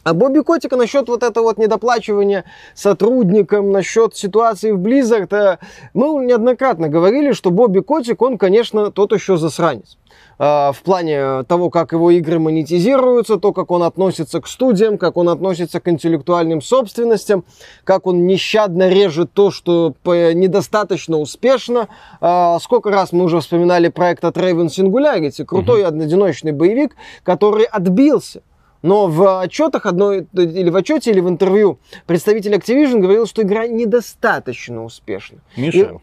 А 0.04 0.16
Бобби 0.16 0.40
Котика 0.40 0.78
насчет 0.78 1.08
вот 1.10 1.22
этого 1.22 1.44
вот 1.44 1.60
недоплачивания 1.60 2.46
сотрудникам, 2.74 3.72
насчет 3.72 4.16
ситуации 4.16 4.72
в 4.72 4.80
Blizzard, 4.80 5.32
э, 5.36 5.58
мы 5.94 6.26
неоднократно 6.26 6.90
говорили, 6.90 7.34
что 7.34 7.52
Бобби 7.52 7.82
Котик, 7.82 8.24
он, 8.24 8.40
конечно, 8.40 8.90
тот 8.90 9.14
еще 9.14 9.38
засранец. 9.38 9.98
Э, 10.40 10.72
в 10.72 10.82
плане 10.84 11.44
того, 11.44 11.70
как 11.70 11.94
его 11.94 12.12
игры 12.12 12.40
монетизируются, 12.40 13.38
то, 13.38 13.54
как 13.54 13.72
он 13.72 13.84
относится 13.84 14.40
к 14.42 14.48
студиям, 14.48 14.98
как 14.98 15.18
он 15.18 15.30
относится 15.30 15.80
к 15.80 15.88
интеллектуальным 15.88 16.62
собственностям, 16.62 17.44
как 17.84 18.06
он 18.06 18.28
нещадно 18.28 18.90
режет 18.90 19.32
то, 19.34 19.52
что 19.52 19.96
недостаточно 20.06 21.18
успешно. 21.18 21.88
Э, 22.22 22.58
сколько 22.62 22.92
раз 22.92 23.12
мы 23.12 23.24
уже 23.24 23.40
вспоминали 23.40 23.90
проект 23.90 24.24
от 24.26 24.38
Raven 24.38 24.68
Singularity, 24.68 25.44
крутой 25.44 25.82
mm-hmm. 25.82 26.04
одиночный 26.04 26.52
боевик, 26.52 26.96
который 27.24 27.66
отбился. 27.66 28.42
Но 28.84 29.08
в 29.08 29.42
отчетах 29.42 29.88
одной, 29.88 30.28
или 30.34 30.70
в 30.70 30.76
отчете, 30.76 31.10
или 31.10 31.20
в 31.20 31.28
интервью 31.28 31.80
представитель 32.06 32.54
Activision 32.54 33.00
говорил, 33.00 33.26
что 33.26 33.42
игра 33.42 33.66
недостаточно 33.66 34.84
успешна. 34.84 35.40
Миша, 35.56 36.00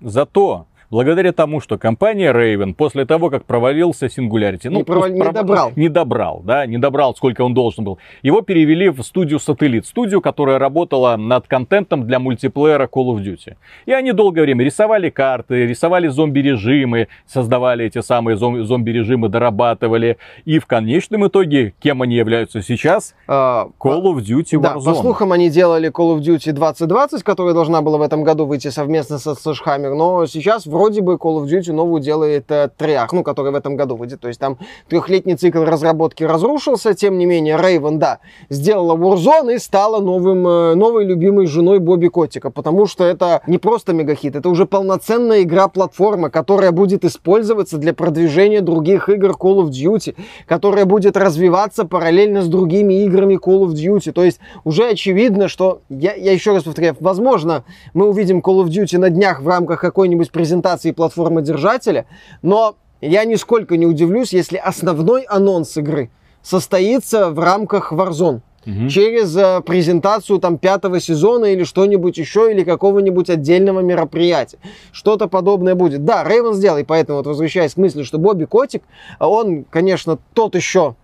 И... 0.00 0.08
зато 0.08 0.66
благодаря 0.92 1.32
тому, 1.32 1.60
что 1.60 1.78
компания 1.78 2.32
Raven 2.32 2.74
после 2.74 3.06
того, 3.06 3.30
как 3.30 3.46
провалился 3.46 4.06
Singularity, 4.06 4.68
ну, 4.68 4.78
не, 4.78 4.84
провал... 4.84 5.08
не 5.08 5.20
про... 5.22 5.32
добрал. 5.32 5.72
Не 5.74 5.88
добрал, 5.88 6.42
да, 6.44 6.66
не 6.66 6.76
добрал, 6.76 7.16
сколько 7.16 7.40
он 7.40 7.54
должен 7.54 7.82
был. 7.82 7.98
Его 8.20 8.42
перевели 8.42 8.90
в 8.90 9.02
студию 9.02 9.40
Сателлит, 9.40 9.86
студию, 9.86 10.20
которая 10.20 10.58
работала 10.58 11.16
над 11.16 11.48
контентом 11.48 12.06
для 12.06 12.18
мультиплеера 12.18 12.86
Call 12.86 13.06
of 13.06 13.24
Duty. 13.24 13.56
И 13.86 13.92
они 13.92 14.12
долгое 14.12 14.42
время 14.42 14.64
рисовали 14.64 15.08
карты, 15.08 15.66
рисовали 15.66 16.08
зомби-режимы, 16.08 17.08
создавали 17.26 17.86
эти 17.86 18.02
самые 18.02 18.36
зомби-режимы, 18.36 19.30
дорабатывали. 19.30 20.18
И 20.44 20.58
в 20.58 20.66
конечном 20.66 21.26
итоге, 21.26 21.72
кем 21.80 22.02
они 22.02 22.16
являются 22.16 22.60
сейчас? 22.60 23.14
А, 23.26 23.68
Call 23.80 24.02
of 24.02 24.18
Duty 24.18 24.58
Warzone. 24.58 24.60
Да, 24.60 24.74
по 24.74 24.94
слухам, 24.94 25.32
они 25.32 25.48
делали 25.48 25.90
Call 25.90 26.18
of 26.18 26.20
Duty 26.20 26.52
2020, 26.52 27.22
которая 27.22 27.54
должна 27.54 27.80
была 27.80 27.96
в 27.96 28.02
этом 28.02 28.24
году 28.24 28.44
выйти 28.44 28.68
совместно 28.68 29.18
со 29.18 29.30
Slashhammer, 29.30 29.94
но 29.94 30.26
сейчас 30.26 30.66
вроде 30.66 30.81
вроде 30.82 31.00
бы 31.00 31.14
Call 31.14 31.40
of 31.40 31.46
Duty 31.46 31.72
новую 31.72 32.02
делает 32.02 32.50
э, 32.50 32.68
Treyarch, 32.76 33.10
ну, 33.12 33.22
который 33.22 33.52
в 33.52 33.54
этом 33.54 33.76
году 33.76 33.94
выйдет. 33.94 34.20
То 34.20 34.26
есть 34.28 34.40
там 34.40 34.58
трехлетний 34.88 35.36
цикл 35.36 35.62
разработки 35.62 36.24
разрушился, 36.24 36.92
тем 36.94 37.18
не 37.18 37.26
менее, 37.26 37.56
Raven, 37.56 37.98
да, 37.98 38.18
сделала 38.50 38.96
Warzone 38.96 39.54
и 39.54 39.58
стала 39.58 40.00
новым, 40.00 40.46
э, 40.46 40.74
новой 40.74 41.04
любимой 41.04 41.46
женой 41.46 41.78
Бобби 41.78 42.08
Котика, 42.08 42.50
потому 42.50 42.86
что 42.86 43.04
это 43.04 43.42
не 43.46 43.58
просто 43.58 43.92
мегахит, 43.92 44.34
это 44.34 44.48
уже 44.48 44.66
полноценная 44.66 45.42
игра-платформа, 45.42 46.30
которая 46.30 46.72
будет 46.72 47.04
использоваться 47.04 47.78
для 47.78 47.94
продвижения 47.94 48.60
других 48.60 49.08
игр 49.08 49.30
Call 49.30 49.64
of 49.64 49.68
Duty, 49.68 50.16
которая 50.46 50.84
будет 50.84 51.16
развиваться 51.16 51.84
параллельно 51.84 52.42
с 52.42 52.48
другими 52.48 53.04
играми 53.04 53.34
Call 53.34 53.66
of 53.66 53.74
Duty. 53.74 54.10
То 54.10 54.24
есть 54.24 54.40
уже 54.64 54.88
очевидно, 54.88 55.46
что, 55.46 55.82
я, 55.88 56.14
я 56.14 56.32
еще 56.32 56.52
раз 56.52 56.64
повторяю, 56.64 56.96
возможно, 56.98 57.62
мы 57.94 58.08
увидим 58.08 58.40
Call 58.40 58.64
of 58.64 58.66
Duty 58.66 58.98
на 58.98 59.10
днях 59.10 59.42
в 59.42 59.46
рамках 59.46 59.80
какой-нибудь 59.80 60.32
презентации 60.32 60.71
презентации 60.72 60.92
платформы 60.92 61.42
держателя, 61.42 62.06
но 62.42 62.76
я 63.00 63.24
нисколько 63.24 63.76
не 63.76 63.86
удивлюсь, 63.86 64.32
если 64.32 64.56
основной 64.56 65.22
анонс 65.22 65.76
игры 65.76 66.10
состоится 66.42 67.30
в 67.30 67.38
рамках 67.38 67.92
Warzone. 67.92 68.40
Угу. 68.64 68.88
Через 68.88 69.36
э, 69.36 69.60
презентацию 69.66 70.38
там 70.38 70.56
пятого 70.56 71.00
сезона 71.00 71.46
или 71.46 71.64
что-нибудь 71.64 72.16
еще, 72.16 72.52
или 72.52 72.62
какого-нибудь 72.62 73.28
отдельного 73.28 73.80
мероприятия. 73.80 74.58
Что-то 74.92 75.26
подобное 75.26 75.74
будет. 75.74 76.04
Да, 76.04 76.22
Рейвен 76.22 76.54
сделал, 76.54 76.78
и 76.78 76.84
поэтому 76.84 77.18
вот 77.18 77.26
возвращаясь 77.26 77.74
к 77.74 77.76
мысли, 77.76 78.04
что 78.04 78.18
Бобби 78.18 78.44
Котик, 78.44 78.82
он, 79.18 79.64
конечно, 79.64 80.18
тот 80.32 80.54
еще 80.54 80.94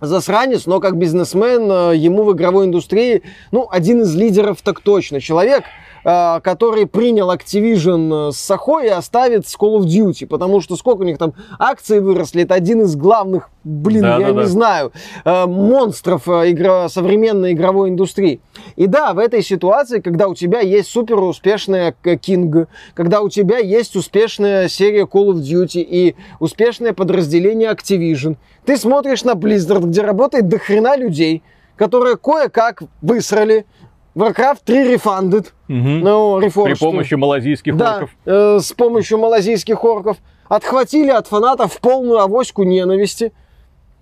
засранец, 0.00 0.66
но 0.66 0.80
как 0.80 0.96
бизнесмен 0.96 1.70
э, 1.70 1.96
ему 1.96 2.24
в 2.24 2.32
игровой 2.32 2.66
индустрии, 2.66 3.22
ну, 3.52 3.68
один 3.70 4.02
из 4.02 4.14
лидеров 4.16 4.60
так 4.60 4.80
точно. 4.80 5.20
Человек, 5.20 5.62
который 6.04 6.86
принял 6.86 7.32
Activision 7.32 8.28
э, 8.28 8.32
с 8.32 8.36
Сахой 8.36 8.86
и 8.86 8.90
оставит 8.90 9.46
с 9.46 9.56
Call 9.56 9.78
of 9.78 9.84
Duty, 9.84 10.26
потому 10.26 10.60
что 10.60 10.76
сколько 10.76 11.02
у 11.02 11.04
них 11.04 11.18
там 11.18 11.34
акций 11.58 12.00
выросли, 12.00 12.42
это 12.42 12.54
один 12.54 12.82
из 12.82 12.96
главных, 12.96 13.50
блин, 13.62 14.02
да, 14.02 14.18
я 14.18 14.26
да, 14.26 14.32
не 14.32 14.38
да. 14.38 14.46
знаю, 14.46 14.92
э, 15.24 15.46
монстров 15.46 16.26
игра, 16.28 16.88
современной 16.88 17.52
игровой 17.52 17.90
индустрии. 17.90 18.40
И 18.76 18.86
да, 18.86 19.12
в 19.12 19.18
этой 19.18 19.42
ситуации, 19.42 20.00
когда 20.00 20.28
у 20.28 20.34
тебя 20.34 20.60
есть 20.60 20.90
супер 20.90 21.20
успешная 21.20 21.94
King, 22.02 22.66
когда 22.94 23.20
у 23.20 23.28
тебя 23.28 23.58
есть 23.58 23.94
успешная 23.94 24.68
серия 24.68 25.04
Call 25.04 25.32
of 25.32 25.36
Duty 25.36 25.80
и 25.80 26.16
успешное 26.40 26.92
подразделение 26.92 27.70
Activision, 27.70 28.36
ты 28.64 28.76
смотришь 28.76 29.24
на 29.24 29.32
Blizzard, 29.32 29.86
где 29.86 30.02
работает 30.02 30.48
дохрена 30.48 30.96
людей, 30.96 31.42
которые 31.76 32.16
кое-как 32.16 32.82
высрали, 33.00 33.66
Warcraft 34.14 34.58
3 34.64 34.94
Refunded. 34.94 35.46
Угу. 35.68 35.78
Ну. 35.78 36.40
При 36.40 36.74
помощи 36.74 37.14
малазийских 37.14 37.76
да, 37.76 37.94
орков. 37.96 38.10
Э, 38.26 38.58
с 38.60 38.72
помощью 38.72 39.18
малазийских 39.18 39.82
орков. 39.84 40.18
Отхватили 40.48 41.10
от 41.10 41.26
фанатов 41.26 41.78
полную 41.80 42.18
авоську 42.18 42.62
ненависти. 42.64 43.32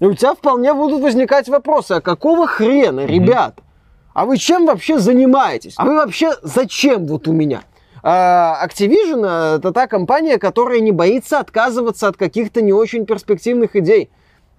И 0.00 0.04
у 0.06 0.14
тебя 0.14 0.34
вполне 0.34 0.74
будут 0.74 1.02
возникать 1.02 1.48
вопросы, 1.48 1.92
а 1.92 2.00
какого 2.00 2.46
хрена, 2.46 3.04
угу. 3.04 3.12
ребят? 3.12 3.58
А 4.14 4.24
вы 4.24 4.38
чем 4.38 4.66
вообще 4.66 4.98
занимаетесь? 4.98 5.74
А 5.76 5.84
вы 5.84 5.96
вообще 5.96 6.32
зачем 6.42 7.06
вот 7.06 7.28
у 7.28 7.32
меня? 7.32 7.62
А, 8.02 8.66
Activision 8.66 9.56
это 9.58 9.72
та 9.72 9.86
компания, 9.86 10.38
которая 10.38 10.80
не 10.80 10.90
боится 10.90 11.38
отказываться 11.38 12.08
от 12.08 12.16
каких-то 12.16 12.62
не 12.62 12.72
очень 12.72 13.06
перспективных 13.06 13.76
идей. 13.76 14.10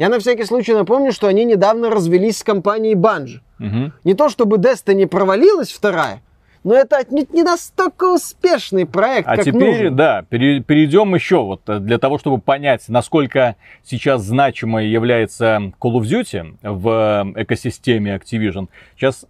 Я 0.01 0.09
на 0.09 0.17
всякий 0.17 0.45
случай 0.45 0.73
напомню, 0.73 1.11
что 1.11 1.27
они 1.27 1.45
недавно 1.45 1.91
развелись 1.91 2.39
с 2.39 2.43
компанией 2.43 2.95
Bungie. 2.95 3.37
Угу. 3.59 3.91
Не 4.03 4.15
то 4.15 4.29
чтобы 4.29 4.57
Destiny 4.57 5.05
провалилась 5.05 5.71
вторая, 5.71 6.23
но 6.63 6.73
это 6.73 6.97
отнюдь 6.97 7.31
не 7.31 7.43
настолько 7.43 8.05
успешный 8.05 8.87
проект, 8.87 9.27
а 9.27 9.35
как 9.35 9.45
теперь, 9.45 9.77
нужен. 9.77 9.95
да, 9.95 10.25
перейдем 10.27 11.13
еще 11.13 11.43
вот 11.43 11.61
э, 11.69 11.77
для 11.77 11.99
того, 11.99 12.17
чтобы 12.17 12.39
понять, 12.39 12.85
насколько 12.87 13.57
сейчас 13.83 14.23
значимой 14.23 14.87
является 14.87 15.71
Call 15.79 15.99
of 15.99 16.01
Duty 16.01 16.55
в 16.63 17.33
э, 17.35 17.43
экосистеме 17.43 18.15
Activision. 18.15 18.69
Сейчас 18.95 19.27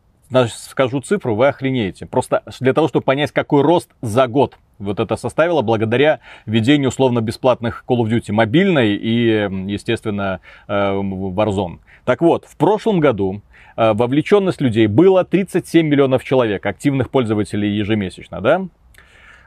скажу 0.47 1.01
цифру, 1.01 1.35
вы 1.35 1.47
охренеете. 1.47 2.05
Просто 2.05 2.43
для 2.59 2.73
того, 2.73 2.87
чтобы 2.87 3.03
понять, 3.03 3.31
какой 3.31 3.61
рост 3.61 3.89
за 4.01 4.27
год 4.27 4.57
вот 4.79 4.99
это 4.99 5.15
составило 5.15 5.61
благодаря 5.61 6.19
введению 6.45 6.89
условно-бесплатных 6.89 7.83
Call 7.87 7.97
of 7.97 8.09
Duty 8.09 8.31
мобильной 8.31 8.95
и, 8.95 9.47
естественно, 9.67 10.39
э, 10.67 10.73
Warzone. 10.73 11.79
Так 12.05 12.21
вот, 12.21 12.45
в 12.45 12.57
прошлом 12.57 12.99
году 12.99 13.41
э, 13.77 13.93
вовлеченность 13.93 14.61
людей 14.61 14.87
было 14.87 15.23
37 15.23 15.87
миллионов 15.87 16.23
человек, 16.23 16.65
активных 16.65 17.09
пользователей 17.09 17.69
ежемесячно, 17.69 18.41
да? 18.41 18.65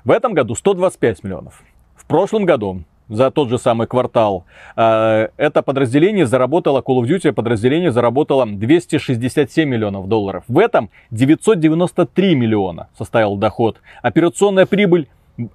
В 0.05 0.11
этом 0.11 0.35
году 0.35 0.55
125 0.55 1.25
миллионов. 1.25 1.63
В 1.97 2.05
прошлом 2.05 2.45
году 2.45 2.83
за 3.09 3.31
тот 3.31 3.49
же 3.49 3.59
самый 3.59 3.87
квартал. 3.87 4.45
Э, 4.77 5.29
это 5.37 5.63
подразделение 5.63 6.27
заработало, 6.27 6.81
Call 6.81 7.03
of 7.03 7.09
Duty 7.09 7.33
подразделение 7.33 7.93
заработало 7.93 8.47
267 8.47 9.69
миллионов 9.69 10.09
долларов. 10.09 10.45
В 10.49 10.59
этом 10.59 10.91
993 11.11 12.35
миллиона 12.35 12.89
составил 12.97 13.37
доход. 13.37 13.81
Операционная 14.03 14.67
прибыль 14.67 15.09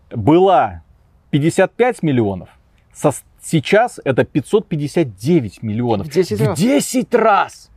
была 0.09 0.83
55 1.31 2.03
миллионов, 2.03 2.49
сейчас 3.41 3.99
это 4.03 4.25
559 4.25 5.63
миллионов. 5.63 6.07
В 6.07 6.11
10 6.11 6.41
раз. 6.41 6.59
10 6.59 7.15
раз! 7.15 7.71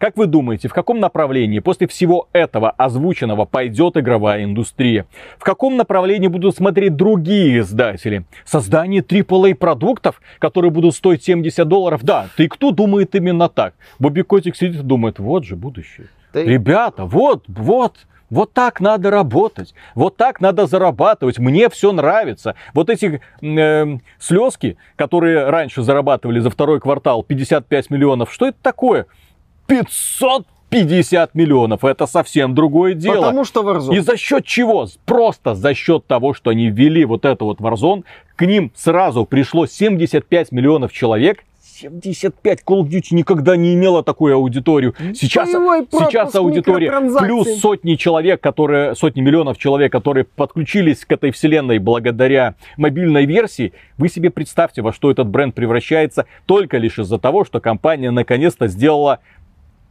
Как 0.00 0.16
вы 0.16 0.26
думаете, 0.26 0.66
в 0.68 0.72
каком 0.72 0.98
направлении 0.98 1.58
после 1.58 1.86
всего 1.86 2.28
этого 2.32 2.70
озвученного 2.70 3.44
пойдет 3.44 3.98
игровая 3.98 4.44
индустрия? 4.44 5.04
В 5.38 5.44
каком 5.44 5.76
направлении 5.76 6.26
будут 6.26 6.56
смотреть 6.56 6.96
другие 6.96 7.58
издатели? 7.58 8.24
Создание 8.46 9.02
AAA 9.02 9.54
продуктов, 9.54 10.22
которые 10.38 10.70
будут 10.70 10.94
стоить 10.94 11.22
70 11.22 11.68
долларов? 11.68 12.02
Да, 12.02 12.28
ты 12.34 12.48
кто 12.48 12.70
думает 12.70 13.14
именно 13.14 13.50
так? 13.50 13.74
Бобби 13.98 14.22
Котик 14.22 14.56
сидит 14.56 14.80
и 14.80 14.82
думает, 14.82 15.18
вот 15.18 15.44
же 15.44 15.54
будущее. 15.54 16.06
Ты- 16.32 16.44
Ребята, 16.44 17.04
вот, 17.04 17.44
вот, 17.46 18.06
вот 18.30 18.54
так 18.54 18.80
надо 18.80 19.10
работать, 19.10 19.74
вот 19.94 20.16
так 20.16 20.40
надо 20.40 20.66
зарабатывать, 20.66 21.38
мне 21.38 21.68
все 21.68 21.92
нравится. 21.92 22.54
Вот 22.72 22.88
эти 22.88 23.20
э, 23.42 23.98
слезки, 24.18 24.78
которые 24.96 25.50
раньше 25.50 25.82
зарабатывали 25.82 26.38
за 26.38 26.48
второй 26.48 26.80
квартал 26.80 27.22
55 27.22 27.90
миллионов, 27.90 28.32
что 28.32 28.46
это 28.46 28.56
такое? 28.62 29.04
550 29.70 31.34
миллионов, 31.34 31.84
это 31.84 32.06
совсем 32.06 32.54
другое 32.54 32.94
дело. 32.94 33.16
Потому 33.16 33.44
что 33.44 33.62
Warzone. 33.62 33.96
И 33.96 34.00
за 34.00 34.16
счет 34.16 34.44
чего? 34.44 34.86
Просто 35.06 35.54
за 35.54 35.74
счет 35.74 36.06
того, 36.06 36.34
что 36.34 36.50
они 36.50 36.70
ввели 36.70 37.04
вот 37.04 37.24
это 37.24 37.44
вот 37.44 37.60
Warzone, 37.60 38.04
к 38.36 38.46
ним 38.46 38.72
сразу 38.74 39.24
пришло 39.24 39.66
75 39.66 40.52
миллионов 40.52 40.92
человек. 40.92 41.44
75 41.80 42.62
Call 42.66 42.82
of 42.82 42.88
Duty 42.88 43.14
никогда 43.14 43.56
не 43.56 43.74
имела 43.74 44.02
такую 44.02 44.34
аудиторию. 44.34 44.94
Сейчас, 45.14 45.48
сейчас 45.50 46.34
аудитория 46.34 46.92
плюс 47.18 47.58
сотни 47.60 47.94
человек, 47.94 48.40
которые, 48.40 48.94
сотни 48.94 49.22
миллионов 49.22 49.56
человек, 49.56 49.90
которые 49.90 50.24
подключились 50.24 51.04
к 51.04 51.12
этой 51.12 51.30
вселенной 51.30 51.78
благодаря 51.78 52.54
мобильной 52.76 53.24
версии. 53.24 53.72
Вы 53.96 54.08
себе 54.08 54.30
представьте, 54.30 54.82
во 54.82 54.92
что 54.92 55.10
этот 55.10 55.28
бренд 55.28 55.54
превращается 55.54 56.26
только 56.46 56.76
лишь 56.76 56.98
из-за 56.98 57.18
того, 57.18 57.44
что 57.44 57.60
компания 57.60 58.10
наконец-то 58.10 58.66
сделала 58.68 59.20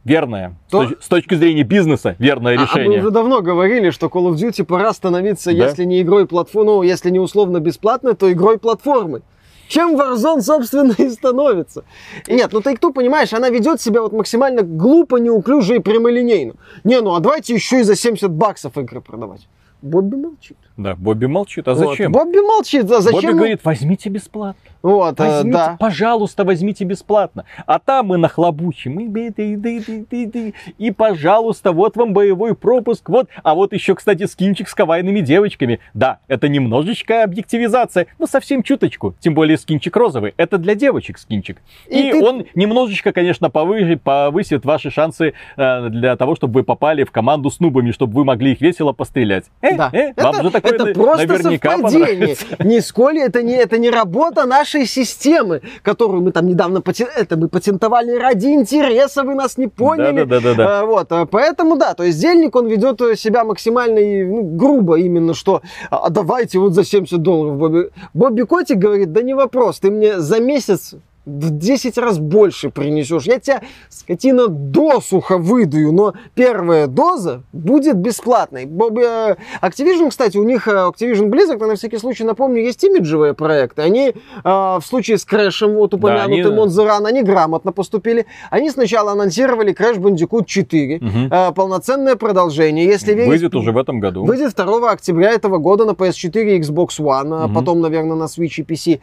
верное, 0.04 0.56
с 0.68 0.70
То- 0.70 0.82
точ- 0.84 0.96
с 1.02 1.08
точки 1.08 1.34
зрения 1.34 1.62
бизнеса, 1.62 2.16
верное 2.18 2.54
А- 2.54 2.56
А 2.56 2.60
мы 2.60 2.64
решение. 2.66 3.00
уже 3.00 3.10
давно 3.10 3.40
говорили, 3.42 3.90
что 3.90 4.06
Call 4.06 4.30
of 4.30 4.34
Duty 4.34 4.64
пора 4.64 4.92
становиться, 4.92 5.50
Да. 5.52 5.56
если 5.66 5.84
не 5.84 6.00
игрой 6.02 6.26
платформы, 6.26 6.72
ну, 6.72 6.82
если 6.82 7.10
не 7.10 7.18
условно 7.20 7.60
бесплатной, 7.60 8.14
то 8.14 8.30
игрой 8.32 8.58
платформы. 8.58 9.22
Чем 9.68 9.94
Warzone, 9.94 10.40
собственно, 10.40 10.92
и 10.98 11.08
становится. 11.10 11.84
И 12.26 12.34
нет, 12.34 12.52
ну 12.52 12.58
Take-Two, 12.60 12.92
понимаешь, 12.92 13.32
она 13.32 13.50
ведет 13.50 13.80
себя 13.80 14.02
вот 14.02 14.12
максимально 14.12 14.62
глупо, 14.62 15.16
неуклюже 15.16 15.76
и 15.76 15.78
прямолинейно. 15.78 16.54
Не, 16.82 17.00
ну 17.00 17.14
а 17.14 17.20
давайте 17.20 17.54
еще 17.54 17.80
и 17.80 17.82
за 17.84 17.94
70 17.94 18.32
баксов 18.32 18.76
игры 18.78 19.00
продавать. 19.00 19.46
Бобби 19.82 20.16
молчит. 20.16 20.56
Да, 20.76 20.94
Бобби 20.94 21.26
молчит. 21.26 21.66
А 21.68 21.74
Вот. 21.74 21.78
зачем? 21.90 22.12
Бобби 22.12 22.38
молчит, 22.38 22.90
а 22.90 23.00
зачем? 23.00 23.20
Бобби 23.22 23.32
говорит, 23.32 23.60
возьмите 23.64 24.08
бесплатно. 24.08 24.60
Вот, 24.82 25.20
э, 25.20 25.24
Возьмите, 25.24 25.58
да. 25.58 25.76
пожалуйста, 25.78 26.44
возьмите 26.44 26.84
бесплатно. 26.84 27.44
А 27.66 27.78
там 27.78 28.06
мы 28.06 28.16
нахлобучим. 28.16 28.98
И. 29.00 30.52
И, 30.78 30.90
пожалуйста, 30.90 31.72
вот 31.72 31.96
вам 31.96 32.12
боевой 32.12 32.54
пропуск. 32.54 33.08
Вот. 33.08 33.28
А 33.42 33.54
вот 33.54 33.72
еще, 33.72 33.94
кстати, 33.94 34.24
скинчик 34.26 34.68
с 34.68 34.74
кавайными 34.74 35.20
девочками. 35.20 35.80
Да, 35.92 36.18
это 36.28 36.48
немножечко 36.48 37.22
объективизация, 37.24 38.06
но 38.18 38.26
совсем 38.26 38.62
чуточку. 38.62 39.14
Тем 39.20 39.34
более 39.34 39.58
скинчик 39.58 39.94
розовый. 39.96 40.34
Это 40.36 40.56
для 40.58 40.74
девочек 40.74 41.18
скинчик. 41.18 41.58
И, 41.88 42.08
И 42.08 42.12
ты- 42.12 42.22
он 42.24 42.44
немножечко, 42.54 43.12
конечно, 43.12 43.50
повысит, 43.50 44.02
повысит 44.02 44.64
ваши 44.64 44.90
шансы 44.90 45.34
э, 45.56 45.88
для 45.90 46.16
того, 46.16 46.36
чтобы 46.36 46.54
вы 46.60 46.62
попали 46.64 47.04
в 47.04 47.10
команду 47.10 47.50
с 47.50 47.60
нубами, 47.60 47.90
чтобы 47.90 48.14
вы 48.14 48.24
могли 48.24 48.52
их 48.52 48.60
весело 48.60 48.92
пострелять. 48.92 49.44
Э, 49.60 49.69
Да. 49.76 49.90
э, 49.92 50.12
вам 50.16 50.34
это, 50.34 50.42
же 50.42 50.50
такое 50.50 50.72
это 50.72 50.84
на- 50.86 50.92
просто 50.94 51.26
наверняка 51.26 51.70
совпадение. 51.78 52.36
Нисколько 52.58 53.20
это 53.20 53.42
не, 53.42 53.54
это 53.54 53.78
не 53.78 53.90
работа 53.90 54.46
нашей 54.46 54.86
системы, 54.86 55.62
которую 55.82 56.22
мы 56.22 56.32
там 56.32 56.46
недавно 56.46 56.80
патен- 56.80 57.08
это 57.16 57.36
мы 57.36 57.48
патентовали 57.48 58.12
ради 58.12 58.48
интереса, 58.48 59.22
вы 59.22 59.34
нас 59.34 59.58
не 59.58 59.68
поняли. 59.68 60.24
Да-да-да-да-да. 60.24 60.80
А, 60.80 60.84
вот, 60.84 61.12
а, 61.12 61.26
поэтому 61.26 61.76
да, 61.76 61.94
то 61.94 62.04
есть 62.04 62.18
Зельник, 62.18 62.56
он 62.56 62.66
ведет 62.66 63.00
э, 63.00 63.16
себя 63.16 63.44
максимально 63.44 64.00
ну, 64.00 64.42
грубо 64.42 64.98
именно, 64.98 65.34
что 65.34 65.62
а 65.90 66.06
а 66.06 66.10
давайте 66.10 66.58
вот 66.58 66.74
за 66.74 66.84
70 66.84 67.22
долларов 67.22 67.56
Бобби. 67.56 67.90
Бобби 68.14 68.42
Котик 68.42 68.78
говорит, 68.78 69.12
да 69.12 69.22
не 69.22 69.34
вопрос, 69.34 69.80
ты 69.80 69.90
мне 69.90 70.18
за 70.20 70.40
месяц 70.40 70.94
в 71.30 71.50
10 71.58 71.98
раз 71.98 72.18
больше 72.18 72.70
принесешь. 72.70 73.24
Я 73.24 73.38
тебя, 73.38 73.60
скотина, 73.88 74.48
досуха 74.48 75.38
выдаю, 75.38 75.92
но 75.92 76.14
первая 76.34 76.86
доза 76.86 77.42
будет 77.52 77.96
бесплатной. 77.96 78.64
Э, 78.64 79.36
Activision, 79.62 80.10
кстати, 80.10 80.36
у 80.36 80.44
них 80.44 80.66
э, 80.68 80.70
Activision 80.72 81.30
Blizzard, 81.30 81.64
на 81.66 81.74
всякий 81.76 81.98
случай 81.98 82.24
напомню, 82.24 82.62
есть 82.62 82.82
имиджевые 82.84 83.34
проекты. 83.34 83.82
Они 83.82 84.08
э, 84.08 84.14
в 84.44 84.82
случае 84.84 85.18
с 85.18 85.24
Крэшем, 85.24 85.74
вот 85.74 85.94
упомянутым 85.94 86.46
они- 86.52 86.56
Монзеран, 86.60 87.06
они 87.06 87.22
грамотно 87.22 87.72
поступили. 87.72 88.26
Они 88.50 88.70
сначала 88.70 89.12
анонсировали 89.12 89.74
Crash 89.74 89.98
Bandicoot 89.98 90.44
4, 90.46 90.98
Мгм. 91.00 91.28
э, 91.32 91.52
полноценное 91.52 92.16
продолжение. 92.16 92.86
Если 92.86 93.14
верить, 93.14 93.28
Выйдет 93.28 93.54
уже 93.54 93.72
в 93.72 93.78
этом 93.78 94.00
году. 94.00 94.24
Выйдет 94.24 94.50
2 94.50 94.90
октября 94.90 95.30
этого 95.30 95.58
года 95.58 95.84
на 95.84 95.92
PS4 95.92 96.56
и 96.56 96.60
Xbox 96.60 96.98
One, 96.98 97.44
Мгм. 97.46 97.54
потом, 97.54 97.80
наверное, 97.80 98.16
на 98.16 98.24
Switch 98.24 98.54
и 98.58 98.62
PC. 98.62 99.00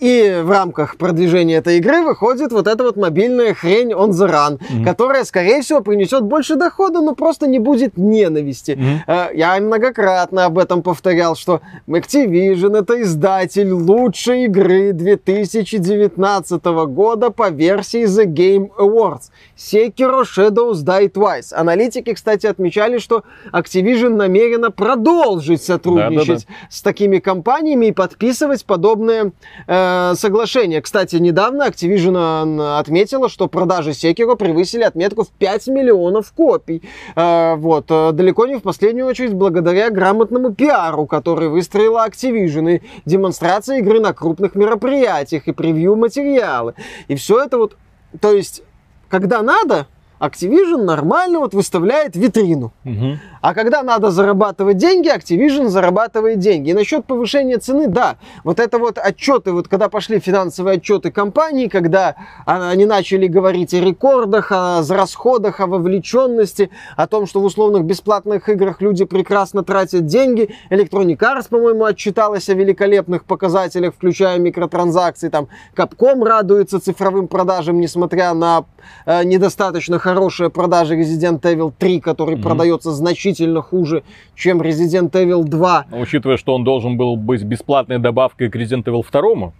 И 0.00 0.40
в 0.42 0.50
рамках 0.50 0.96
продвижения 0.96 1.43
этой 1.52 1.76
игры 1.78 2.02
выходит 2.02 2.50
вот 2.52 2.66
эта 2.66 2.82
вот 2.82 2.96
мобильная 2.96 3.52
хрень 3.54 3.92
On 3.92 4.10
The 4.10 4.30
Run, 4.30 4.60
Мгм. 4.70 4.84
которая, 4.84 5.24
скорее 5.24 5.60
всего, 5.62 5.80
принесет 5.82 6.22
больше 6.22 6.56
дохода, 6.56 7.00
но 7.02 7.14
просто 7.14 7.46
не 7.46 7.58
будет 7.58 7.96
ненависти. 7.98 8.78
А, 9.06 9.30
Я 9.34 9.60
многократно 9.60 10.46
об 10.46 10.58
этом 10.58 10.82
повторял, 10.82 11.36
что 11.36 11.60
Activision 11.88 12.76
это 12.78 13.02
издатель 13.02 13.70
лучшей 13.72 14.44
игры 14.44 14.92
2019 14.92 16.86
года 16.86 17.30
по 17.30 17.50
версии 17.50 18.04
The 18.04 18.26
Game 18.26 18.70
Awards. 18.78 19.30
Sekiro 19.56 20.22
Shadows 20.22 20.84
Die 20.84 21.10
Twice. 21.12 21.52
Аналитики, 21.54 22.12
кстати, 22.14 22.46
отмечали, 22.46 22.98
что 22.98 23.22
Activision 23.52 24.10
намерена 24.16 24.70
продолжить 24.70 25.62
сотрудничать 25.62 26.46
с 26.70 26.82
такими 26.82 27.18
компаниями 27.18 27.86
и 27.86 27.92
подписывать 27.92 28.64
подобные 28.64 29.32
э, 29.66 30.14
соглашения. 30.16 30.80
Кстати, 30.80 31.16
недавно 31.34 31.66
Activision 31.66 32.78
отметила, 32.78 33.28
что 33.28 33.48
продажи 33.48 33.90
Sekiro 33.90 34.36
превысили 34.36 34.84
отметку 34.84 35.24
в 35.24 35.30
5 35.30 35.66
миллионов 35.66 36.32
копий. 36.32 36.82
Э, 37.16 37.56
вот, 37.56 37.86
э, 37.90 38.12
далеко 38.12 38.46
не 38.46 38.54
в 38.56 38.62
последнюю 38.62 39.08
очередь 39.08 39.34
благодаря 39.34 39.90
грамотному 39.90 40.54
пиару, 40.54 41.06
который 41.06 41.48
выстроила 41.48 42.06
Activision, 42.06 42.76
и 42.76 42.82
демонстрации 43.04 43.80
игры 43.80 43.98
на 43.98 44.12
крупных 44.12 44.54
мероприятиях, 44.54 45.48
и 45.48 45.52
превью 45.52 45.96
материалы. 45.96 46.74
И 47.08 47.16
все 47.16 47.42
это 47.42 47.58
вот, 47.58 47.76
то 48.20 48.32
есть, 48.32 48.62
когда 49.08 49.42
надо, 49.42 49.88
Activision 50.24 50.84
нормально 50.84 51.40
вот 51.40 51.54
выставляет 51.54 52.16
витрину. 52.16 52.72
Мгм. 52.84 53.20
А 53.40 53.52
когда 53.52 53.82
надо 53.82 54.10
зарабатывать 54.10 54.78
деньги, 54.78 55.14
Activision 55.14 55.68
зарабатывает 55.68 56.38
деньги. 56.38 56.70
И 56.70 56.72
насчет 56.72 57.04
повышения 57.04 57.58
цены, 57.58 57.88
да, 57.88 58.16
вот 58.42 58.58
это 58.58 58.78
вот 58.78 58.96
отчеты, 58.98 59.52
вот 59.52 59.68
когда 59.68 59.90
пошли 59.90 60.18
финансовые 60.18 60.76
отчеты 60.76 61.10
компании, 61.10 61.68
когда 61.68 62.16
а, 62.46 62.70
они 62.70 62.86
начали 62.86 63.26
говорить 63.26 63.74
о 63.74 63.80
рекордах, 63.80 64.50
о 64.50 64.82
расходах, 64.88 65.60
о 65.60 65.66
вовлеченности, 65.66 66.70
о 66.96 67.06
том, 67.06 67.26
что 67.26 67.40
в 67.40 67.44
условных 67.44 67.84
бесплатных 67.84 68.48
играх 68.48 68.80
люди 68.80 69.04
прекрасно 69.04 69.62
тратят 69.62 70.06
деньги. 70.06 70.48
Electronic 70.70 71.18
Arts, 71.18 71.48
по-моему, 71.50 71.84
отчиталась 71.84 72.48
о 72.48 72.54
великолепных 72.54 73.26
показателях, 73.26 73.94
включая 73.94 74.38
микротранзакции. 74.38 75.28
Там 75.28 75.48
Capcom 75.76 76.24
радуется 76.24 76.80
цифровым 76.80 77.28
продажам, 77.28 77.78
несмотря 77.78 78.32
на 78.32 78.64
э, 79.04 79.22
недостаточно 79.24 79.98
хорошие 79.98 80.13
продажи 80.50 80.94
Resident 81.00 81.40
Evil 81.42 81.72
3, 81.78 82.00
который 82.00 82.34
Мгм. 82.36 82.42
продается 82.42 82.90
значительно 82.92 83.62
хуже, 83.62 84.02
чем 84.34 84.60
Resident 84.62 85.10
Evil 85.12 85.44
2. 85.44 85.86
Но 85.90 86.00
Учитывая, 86.00 86.36
что 86.36 86.54
он 86.54 86.64
должен 86.64 86.96
был 86.96 87.16
быть 87.16 87.42
бесплатной 87.42 87.98
добавкой 87.98 88.48
к 88.50 88.56
Resident 88.56 88.84
Evil 88.84 89.04
2, 89.10 89.52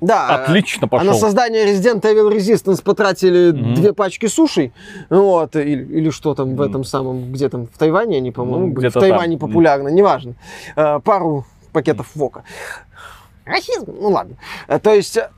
Да, 0.00 0.28
отлично 0.44 0.86
А 0.90 0.96
на 0.96 0.98
пошел. 1.10 1.14
создание 1.14 1.66
Resident 1.66 2.02
Evil 2.02 2.30
Resistance 2.32 2.82
потратили 2.84 3.50
Мгм. 3.50 3.74
две 3.74 3.92
пачки 3.92 4.26
суши. 4.26 4.70
Вот, 5.10 5.56
или, 5.56 5.82
или 5.98 6.10
что 6.10 6.34
там 6.34 6.54
в 6.54 6.60
этом 6.60 6.84
самом, 6.84 7.32
где 7.32 7.48
там, 7.48 7.66
в 7.66 7.76
Тайване 7.78 8.18
они, 8.18 8.30
по-моему, 8.30 8.66
Ну, 8.68 8.72
были. 8.74 8.88
В 8.88 8.92
Тайване 8.92 9.36
там. 9.38 9.48
популярно, 9.48 9.88
неважно. 9.88 10.34
Э, 10.76 11.00
пару 11.00 11.44
пакетов 11.72 12.06
вока. 12.14 12.44
Расизм, 13.44 13.86
ну 14.00 14.10
ладно. 14.10 14.36
Э, 14.68 14.78
То 14.78 14.94
есть, 14.94 15.16
э, 15.16 15.30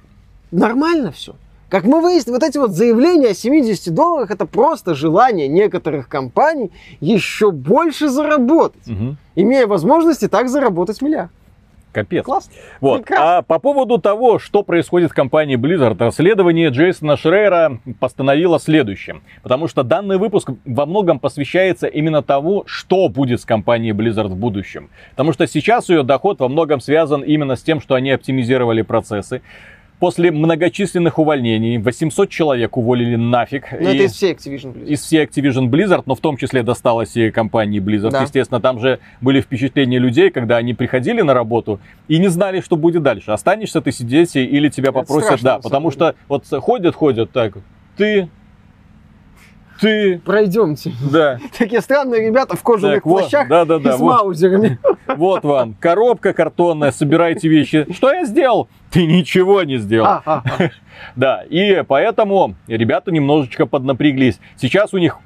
нормально 0.51 1.11
все. 1.13 1.33
Как 1.71 1.85
мы 1.85 2.01
выяснили, 2.01 2.35
вот 2.35 2.43
эти 2.43 2.59
вот 2.59 2.73
заявления 2.73 3.29
о 3.29 3.35
70 3.35 3.95
долларах, 3.95 4.33
это 4.33 4.45
просто 4.45 4.95
желание 4.95 5.47
некоторых 5.47 6.09
компаний 6.09 6.73
еще 7.01 7.53
больше 7.53 8.09
заработать, 8.09 8.87
Мгм. 8.89 9.17
имея 9.37 9.67
возможности 9.69 10.27
так 10.27 10.49
заработать 10.49 11.01
миллиард. 11.01 11.31
Капец. 11.93 12.25
Классно. 12.25 12.53
Вот. 12.81 12.99
Прекрасно. 13.03 13.39
А 13.39 13.43
по 13.43 13.59
поводу 13.59 13.99
того, 13.99 14.39
что 14.39 14.63
происходит 14.63 15.11
в 15.11 15.15
компании 15.15 15.57
Blizzard, 15.57 15.97
расследование 15.99 16.69
Джейсона 16.69 17.17
Шрейера 17.17 17.79
постановило 17.99 18.61
следующее. 18.61 19.21
Потому 19.43 19.67
что 19.67 19.83
данный 19.83 20.17
выпуск 20.17 20.51
во 20.65 20.87
многом 20.87 21.19
посвящается 21.19 21.89
именно 21.89 22.23
тому, 22.23 22.63
что 22.67 23.09
будет 23.09 23.41
с 23.41 23.45
компанией 23.45 23.93
Blizzard 23.93 24.29
в 24.29 24.37
будущем. 24.37 24.89
Потому 25.11 25.33
что 25.33 25.49
сейчас 25.49 25.89
ее 25.89 26.05
доход 26.05 26.39
во 26.39 26.49
многом 26.49 26.81
связан 26.81 27.23
именно 27.23 27.57
с 27.57 27.63
тем, 27.63 27.81
что 27.81 27.97
они 27.97 28.13
оптимизировали 28.13 28.83
процессы. 28.83 29.43
После 30.01 30.31
многочисленных 30.31 31.19
увольнений 31.19 31.77
800 31.77 32.31
человек 32.31 32.79
уволили 32.79 33.17
нафиг. 33.17 33.71
Но 33.71 33.91
И- 33.91 33.95
это 33.97 34.05
из 34.05 34.13
всей 34.15 34.33
Activision 34.33 34.73
Blizzard. 34.73 34.87
из 34.87 35.01
всей 35.03 35.25
Activision 35.25 35.69
Blizzard, 35.69 36.05
но 36.07 36.15
в 36.15 36.21
том 36.21 36.39
числе 36.39 36.63
досталось 36.63 37.15
и 37.19 37.31
компании 37.31 37.81
Blizzard. 37.81 38.11
Да. 38.11 38.23
Естественно, 38.23 38.61
там 38.61 38.81
же 38.81 38.99
были 39.21 39.43
впечатления 39.43 39.99
людей, 39.99 40.31
когда 40.31 40.57
они 40.57 40.73
приходили 40.73 41.21
на 41.21 41.35
работу 41.35 41.81
и 42.09 42.19
не 42.19 42.29
знали, 42.29 42.63
что 42.63 42.77
будет 42.77 43.03
дальше. 43.03 43.31
Останешься 43.31 43.83
ты 43.83 43.93
сидеть 43.93 44.35
или 44.37 44.71
тебя 44.71 44.89
Это 44.89 45.01
попросят, 45.01 45.27
страшно, 45.27 45.45
да, 45.45 45.57
потому 45.59 45.91
самом 45.91 45.93
что 45.93 46.15
вот 46.29 46.47
ходят, 46.63 46.95
ходят 46.95 47.31
так, 47.31 47.59
ты, 47.99 48.31
ты, 49.81 50.19
Пройдемте. 50.19 50.93
да, 51.11 51.39
Такие 51.59 51.81
странные 51.81 52.27
ребята 52.27 52.57
в 52.57 52.63
кожаных 52.63 52.97
Так, 52.97 53.07
вот, 53.07 53.21
плащах 53.23 53.49
да-да-да, 53.49 53.91
и 53.91 53.97
с 53.97 53.99
вот. 53.99 54.13
маузерами. 54.13 54.79
вот 55.17 55.43
вам 55.45 55.75
коробка 55.81 56.33
картонная, 56.33 56.93
собирайте 56.93 57.49
вещи. 57.49 57.87
Что 57.93 58.13
я 58.13 58.25
сделал? 58.25 58.69
Ты 58.91 59.07
ничего 59.07 59.63
не 59.63 59.79
сделал. 59.79 60.07
А, 60.07 60.23
а, 60.25 60.43
а. 60.45 60.69
Да, 61.17 61.45
и 61.49 61.83
поэтому 61.89 62.55
ребята 62.67 63.11
немножечко 63.11 63.65
поднапряглись. 63.67 64.39
Сейчас 64.57 64.93
у 64.93 64.99
них 64.99 65.19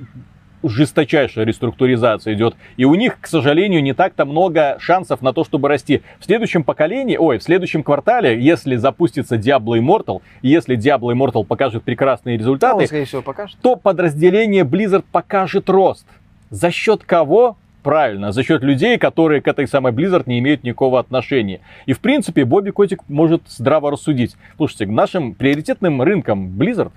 жесточайшая 0.68 1.44
реструктуризация 1.44 2.34
идет. 2.34 2.54
И 2.76 2.84
у 2.84 2.94
них, 2.94 3.18
к 3.20 3.26
сожалению, 3.26 3.82
не 3.82 3.92
так-то 3.92 4.24
много 4.24 4.76
шансов 4.80 5.22
на 5.22 5.32
то, 5.32 5.44
чтобы 5.44 5.68
расти. 5.68 6.02
В 6.20 6.24
следующем 6.24 6.64
поколении, 6.64 7.16
ой, 7.16 7.38
в 7.38 7.42
следующем 7.42 7.82
квартале, 7.82 8.40
если 8.40 8.76
запустится 8.76 9.36
Diablo 9.36 9.78
Immortal, 9.78 10.22
если 10.42 10.76
Diablo 10.76 11.12
Immortal 11.14 11.44
покажет 11.44 11.84
прекрасные 11.84 12.36
результаты, 12.36 12.82
он, 12.82 12.86
скорее 12.86 13.04
всего, 13.04 13.22
покажет. 13.22 13.58
то 13.60 13.76
подразделение 13.76 14.64
Blizzard 14.64 15.04
покажет 15.10 15.68
рост. 15.68 16.06
За 16.50 16.70
счет 16.70 17.04
кого? 17.04 17.56
Правильно, 17.82 18.32
за 18.32 18.42
счет 18.42 18.62
людей, 18.62 18.96
которые 18.96 19.42
к 19.42 19.46
этой 19.46 19.68
самой 19.68 19.92
Blizzard 19.92 20.22
не 20.24 20.38
имеют 20.38 20.64
никакого 20.64 20.98
отношения. 20.98 21.60
И 21.84 21.92
в 21.92 22.00
принципе 22.00 22.46
Бобби 22.46 22.70
Котик 22.70 23.02
может 23.08 23.42
здраво 23.46 23.90
рассудить. 23.90 24.36
Слушайте, 24.56 24.86
нашим 24.86 25.34
приоритетным 25.34 26.00
рынком 26.00 26.48
Blizzard 26.48 26.92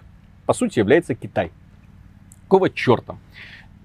по 0.46 0.54
сути 0.54 0.80
является 0.80 1.14
Китай. 1.14 1.52
Какого 2.44 2.70
черта? 2.70 3.18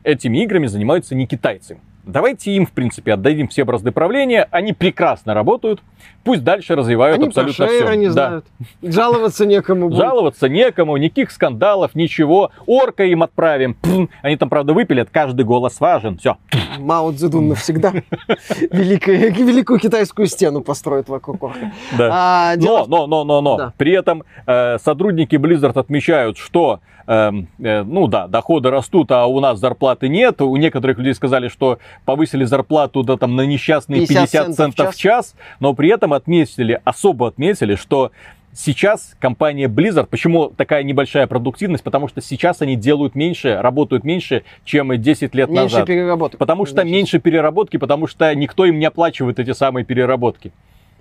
Этими 0.04 0.42
играми 0.42 0.66
занимаются 0.66 1.14
не 1.14 1.26
китайцы. 1.26 1.78
Давайте 2.04 2.50
им, 2.50 2.66
в 2.66 2.72
принципе, 2.72 3.12
отдадим 3.12 3.46
все 3.46 3.64
бразды 3.64 3.92
правления. 3.92 4.48
Они 4.50 4.72
прекрасно 4.72 5.34
работают. 5.34 5.80
Пусть 6.24 6.42
дальше 6.42 6.74
развивают 6.74 7.18
Они 7.18 7.28
абсолютно 7.28 7.68
все. 7.68 7.94
не 7.94 8.06
Да. 8.06 8.12
знают. 8.12 8.46
Жаловаться 8.82 9.46
некому 9.46 9.88
будет. 9.88 9.98
Жаловаться 10.00 10.48
некому, 10.48 10.96
никаких 10.96 11.30
скандалов, 11.30 11.94
ничего. 11.94 12.50
Орка 12.66 13.04
им 13.04 13.22
отправим. 13.22 13.76
Они 14.22 14.36
там, 14.36 14.48
правда, 14.48 14.72
выпилят, 14.74 15.10
каждый 15.12 15.44
голос 15.44 15.78
важен. 15.78 16.18
Все. 16.18 16.38
Мао 16.80 17.12
Цзэдун 17.12 17.46
навсегда 17.50 17.92
великую, 18.72 19.32
великую 19.32 19.78
китайскую 19.78 20.26
стену 20.26 20.60
построит 20.60 21.08
вокруг 21.08 21.40
орка. 21.44 21.70
Да. 21.96 22.08
А, 22.12 22.54
Но, 22.56 22.84
но, 22.88 23.06
но, 23.06 23.22
но, 23.22 23.40
но. 23.40 23.56
Да. 23.56 23.72
При 23.76 23.92
этом 23.92 24.24
э, 24.46 24.78
сотрудники 24.78 25.36
Blizzard 25.36 25.78
отмечают, 25.78 26.36
что, 26.36 26.80
ну 27.06 28.06
да, 28.06 28.26
доходы 28.28 28.70
растут, 28.70 29.10
а 29.12 29.26
у 29.26 29.40
нас 29.40 29.58
зарплаты 29.58 30.08
нет. 30.08 30.40
У 30.40 30.56
некоторых 30.56 30.98
людей 30.98 31.14
сказали, 31.14 31.48
что 31.48 31.78
повысили 32.04 32.44
зарплату 32.44 33.02
да, 33.02 33.16
там, 33.16 33.36
на 33.36 33.42
несчастные 33.46 34.00
50 34.00 34.30
50, 34.30 34.54
центов, 34.54 34.90
в 34.90 34.96
в 34.96 34.98
час. 34.98 35.34
Но 35.60 35.74
при 35.74 35.90
этом 35.90 36.12
отметили, 36.12 36.80
особо 36.84 37.28
отметили, 37.28 37.74
что 37.74 38.12
Сейчас 38.54 39.14
компания 39.18 39.66
Blizzard, 39.66 40.08
почему 40.10 40.48
такая 40.48 40.82
небольшая 40.82 41.26
продуктивность? 41.26 41.82
Потому 41.82 42.06
что 42.06 42.20
сейчас 42.20 42.60
они 42.60 42.76
делают 42.76 43.14
меньше, 43.14 43.56
работают 43.58 44.04
меньше, 44.04 44.44
чем 44.64 44.94
10 44.94 45.34
лет 45.34 45.48
меньше 45.48 45.62
назад. 45.62 45.86
переработок. 45.86 46.38
Потому 46.38 46.66
что 46.66 46.74
Значит, 46.74 46.92
меньше 46.92 47.18
переработки, 47.18 47.78
потому 47.78 48.06
что 48.06 48.34
никто 48.34 48.66
им 48.66 48.78
не 48.78 48.84
оплачивает 48.84 49.38
эти 49.38 49.52
самые 49.52 49.86
переработки. 49.86 50.52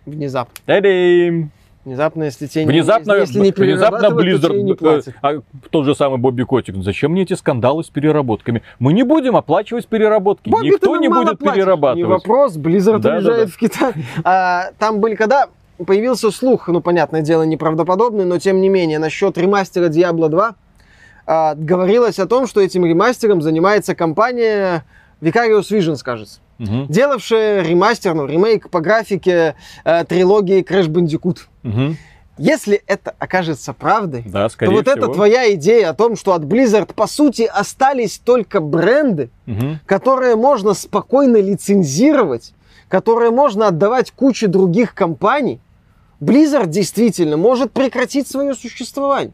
Внезапно. 0.05 0.55
Та-дам! 0.65 1.51
Внезапно, 1.83 2.23
если 2.25 2.45
тебе 2.45 2.65
Внезапно, 2.65 3.13
не, 3.13 3.19
если 3.21 3.39
не 3.39 3.51
внезапно 3.51 4.07
не 4.07 4.13
Blizzard, 4.13 4.75
платят. 4.75 5.07
э, 5.07 5.11
а 5.21 5.41
тот 5.71 5.85
же 5.85 5.95
самый 5.95 6.19
Бобби 6.19 6.43
Котик, 6.43 6.75
зачем 6.83 7.11
мне 7.13 7.23
эти 7.23 7.33
скандалы 7.33 7.83
с 7.83 7.89
переработками? 7.89 8.61
Мы 8.77 8.93
не 8.93 9.01
будем 9.03 9.35
оплачивать 9.35 9.87
переработки. 9.87 10.47
Бобби, 10.49 10.67
Никто 10.67 10.95
не 10.97 11.07
будет 11.07 11.39
платишь. 11.39 11.55
перерабатывать. 11.55 11.97
Не 11.97 12.03
вопрос, 12.03 12.55
Blizzard 12.55 12.99
Да, 12.99 13.09
да, 13.09 13.15
уезжает 13.15 13.47
да. 13.47 13.51
в 13.51 13.57
Китай. 13.57 13.93
А, 14.23 14.71
там 14.77 14.99
были, 14.99 15.15
когда 15.15 15.47
появился 15.83 16.29
слух, 16.29 16.67
ну, 16.67 16.81
понятное 16.81 17.21
дело, 17.21 17.41
неправдоподобный, 17.43 18.25
но 18.25 18.37
тем 18.37 18.61
не 18.61 18.69
менее, 18.69 18.99
насчет 18.99 19.35
ремастера 19.39 19.89
Diablo 19.89 20.29
2, 20.29 20.55
а, 21.25 21.55
говорилось 21.55 22.19
о 22.19 22.27
том, 22.27 22.45
что 22.45 22.61
этим 22.61 22.85
ремастером 22.85 23.41
занимается 23.41 23.95
компания 23.95 24.85
Vicarious 25.21 25.71
Visions, 25.71 25.99
кажется. 26.03 26.39
Мгм, 26.61 26.85
Делавшая 26.89 27.63
ремастер, 27.63 28.13
ну, 28.13 28.27
ремейк 28.27 28.69
по 28.69 28.81
графике 28.81 29.55
э, 29.83 30.03
трилогии 30.05 30.63
Crash 30.63 30.87
Bandicoot. 30.87 31.39
мгм. 31.63 31.97
Если 32.37 32.81
это 32.87 33.13
окажется 33.19 33.73
правдой, 33.73 34.23
Да, 34.25 34.47
то 34.49 34.65
вот 34.71 34.87
всего. 34.87 34.95
эта 34.95 35.07
твоя 35.07 35.53
идея 35.53 35.89
о 35.89 35.93
том, 35.93 36.15
что 36.15 36.33
от 36.33 36.43
Blizzard, 36.43 36.93
по 36.93 37.07
сути, 37.07 37.43
остались 37.51 38.19
только 38.19 38.61
бренды, 38.61 39.29
Мгм. 39.47 39.79
которые 39.87 40.35
можно 40.35 40.73
спокойно 40.75 41.37
лицензировать, 41.37 42.53
которые 42.89 43.31
можно 43.31 43.67
отдавать 43.67 44.11
куче 44.11 44.47
других 44.47 44.93
компаний, 44.93 45.59
Blizzard 46.19 46.67
действительно 46.67 47.37
может 47.37 47.71
прекратить 47.71 48.27
свое 48.27 48.53
существование. 48.53 49.33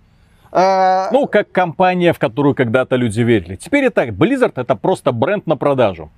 А, 0.52 1.10
Ну, 1.12 1.28
как 1.28 1.52
компания, 1.52 2.14
в 2.14 2.20
которую 2.20 2.56
когда-то 2.56 2.96
люди 2.96 3.20
верили. 3.22 3.58
Теперь 3.58 3.86
и 3.86 3.90
так, 3.90 4.10
Blizzard 4.12 4.54
это 4.56 4.76
просто 4.76 5.12
бренд 5.12 5.46
на 5.46 5.58
продажу. 5.58 6.10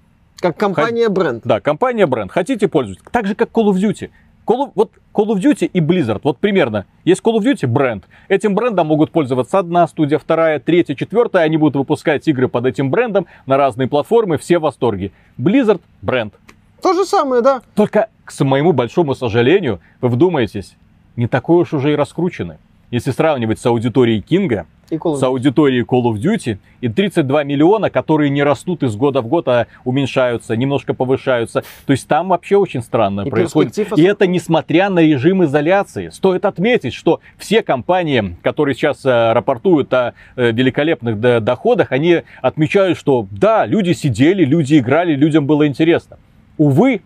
Как 0.41 0.57
компания 0.57 1.09
бренд. 1.09 1.43
Да, 1.45 1.59
компания 1.59 2.05
бренд. 2.05 2.31
Хотите 2.31 2.67
пользуйтесь. 2.67 3.03
Так 3.11 3.27
же, 3.27 3.35
как 3.35 3.49
Call 3.49 3.71
of 3.71 3.75
Duty. 3.75 4.09
Call 4.45 4.65
of, 4.65 4.71
вот 4.73 4.91
Call 5.13 5.27
of 5.27 5.39
Duty 5.39 5.69
и 5.71 5.79
Blizzard, 5.79 6.21
вот 6.23 6.39
примерно. 6.39 6.85
Есть 7.05 7.21
Call 7.21 7.37
of 7.37 7.43
Duty 7.43 7.67
бренд. 7.67 8.05
Этим 8.29 8.55
брендом 8.55 8.87
могут 8.87 9.11
пользоваться 9.11 9.59
одна 9.59 9.87
студия, 9.87 10.17
вторая, 10.17 10.59
третья, 10.59 10.95
четвертая. 10.95 11.43
Они 11.43 11.57
будут 11.57 11.75
выпускать 11.75 12.27
игры 12.27 12.47
под 12.47 12.65
этим 12.65 12.89
брендом 12.89 13.27
на 13.45 13.57
разные 13.57 13.87
платформы, 13.87 14.37
все 14.37 14.57
в 14.57 14.63
восторге. 14.63 15.11
Blizzard 15.37 15.81
бренд. 16.01 16.33
То 16.81 16.93
же 16.93 17.05
самое, 17.05 17.41
да. 17.41 17.61
Только, 17.75 18.09
к 18.25 18.43
моему 18.43 18.71
большому 18.71 19.13
сожалению, 19.13 19.81
вы 20.01 20.09
вдумаетесь, 20.09 20.75
не 21.15 21.27
такой 21.27 21.61
уж 21.61 21.73
уже 21.73 21.93
и 21.93 21.95
раскрученный. 21.95 22.55
Если 22.89 23.11
сравнивать 23.11 23.59
с 23.59 23.65
аудиторией 23.65 24.21
Кинга, 24.21 24.65
И 24.89 24.95
Call 24.95 25.17
с 25.17 25.23
аудиторией 25.23 25.83
Call 25.83 26.03
of 26.03 26.15
Duty 26.15 26.57
и 26.81 26.87
32 26.89 27.43
миллиона, 27.43 27.89
которые 27.89 28.29
не 28.29 28.43
растут 28.43 28.83
из 28.83 28.95
года 28.95 29.21
в 29.21 29.27
год, 29.27 29.47
а 29.47 29.67
уменьшаются, 29.85 30.55
немножко 30.55 30.93
повышаются. 30.93 31.63
То 31.85 31.91
есть 31.91 32.07
там 32.07 32.29
вообще 32.29 32.55
очень 32.57 32.81
странно 32.81 33.21
И 33.21 33.29
происходит. 33.29 33.75
перспектив 33.75 33.97
И 33.99 34.07
это 34.07 34.27
несмотря 34.27 34.89
на 34.89 34.99
режим 34.99 35.43
изоляции. 35.43 36.09
Стоит 36.09 36.45
отметить, 36.45 36.93
что 36.93 37.19
все 37.37 37.61
компании, 37.61 38.35
которые 38.41 38.75
сейчас 38.75 39.05
э, 39.05 39.33
рапортуют 39.33 39.93
о 39.93 40.13
э, 40.35 40.51
великолепных 40.51 41.19
до- 41.19 41.39
доходах, 41.39 41.91
они 41.91 42.23
отмечают, 42.41 42.97
что 42.97 43.27
да, 43.31 43.65
люди 43.65 43.91
сидели, 43.93 44.43
люди 44.45 44.79
играли, 44.79 45.15
людям 45.15 45.45
было 45.45 45.67
интересно. 45.67 46.17
Увы, 46.57 47.01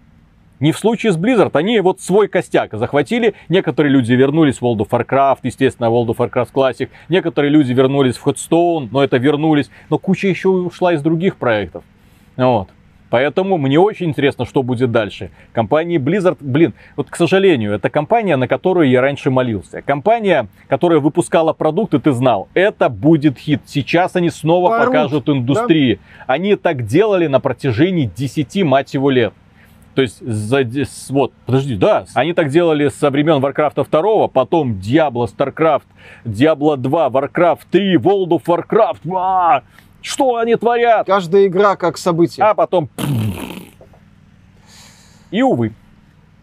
не 0.60 0.72
в 0.72 0.78
случае 0.78 1.12
с 1.12 1.18
Blizzard. 1.18 1.52
Они 1.54 1.80
вот 1.80 2.00
свой 2.00 2.28
костяк 2.28 2.74
захватили. 2.74 3.34
Некоторые 3.50 3.92
люди 3.92 4.13
вернулись 4.13 4.60
в 4.60 4.63
World 4.63 4.88
of 4.88 4.89
Warcraft, 4.89 5.39
естественно, 5.44 5.88
World 5.88 6.08
of 6.08 6.18
Warcraft 6.18 6.54
Classic. 6.54 6.89
Некоторые 7.10 7.52
люди 7.52 7.74
вернулись 7.74 8.18
в 8.18 8.28
Hearthstone, 8.28 8.89
но 8.92 9.04
это 9.04 9.18
вернулись. 9.18 9.70
Но 9.89 9.98
куча 9.98 10.28
еще 10.28 10.50
ушла 10.50 10.94
из 10.94 11.02
других 11.02 11.36
проектов. 11.38 11.84
Вот. 12.38 12.70
Поэтому 13.13 13.60
мне 13.60 13.80
очень 13.80 14.08
интересно, 14.08 14.44
что 14.44 14.63
будет 14.63 14.92
дальше. 14.92 15.30
Компании 15.52 16.00
Blizzard, 16.00 16.38
блин, 16.39 16.74
вот, 16.96 17.12
к 17.12 17.16
сожалению, 17.16 17.74
это 17.74 17.92
компания, 17.92 18.36
на 18.38 18.48
которую 18.48 18.89
я 18.89 19.02
раньше 19.02 19.30
молился. 19.30 19.84
Компания, 19.84 20.48
которая 20.68 21.00
выпускала 21.00 21.54
продукты, 21.54 22.00
ты 22.00 22.12
знал, 22.12 22.48
это 22.56 22.89
будет 22.89 23.38
хит. 23.38 23.62
Сейчас 23.68 24.16
они 24.16 24.32
снова 24.32 24.70
Порут, 24.70 24.86
покажут 24.88 25.30
индустрии. 25.30 26.00
Они 26.26 26.56
так 26.56 26.88
делали 26.88 27.28
на 27.28 27.39
протяжении 27.39 28.10
10, 28.16 28.63
мать 28.63 28.96
его, 28.96 29.12
лет. 29.12 29.36
То 29.95 30.01
есть, 30.01 30.25
за, 30.25 30.65
вот, 31.10 31.34
подожди, 31.45 31.75
да, 31.75 32.06
они 32.15 32.34
так 32.34 32.49
делали 32.49 32.89
со 32.89 33.12
времен 33.12 33.43
Warcraft 33.43 33.88
2, 33.89 34.27
потом 34.29 34.73
Diablo, 34.73 35.27
StarCraft, 35.27 35.84
Diablo 36.25 36.77
2, 36.77 37.10
Warcraft 37.10 37.60
3, 37.69 37.95
World 37.97 38.29
of 38.29 38.43
Warcraft. 38.45 39.15
А, 39.15 39.62
что 40.01 40.38
они 40.38 40.56
творят? 40.56 41.06
Каждая 41.06 41.45
игра 41.47 41.75
как 41.75 41.97
событие. 41.97 42.45
А 42.45 42.53
потом... 42.56 42.89
И 45.32 45.41
увы. 45.41 45.73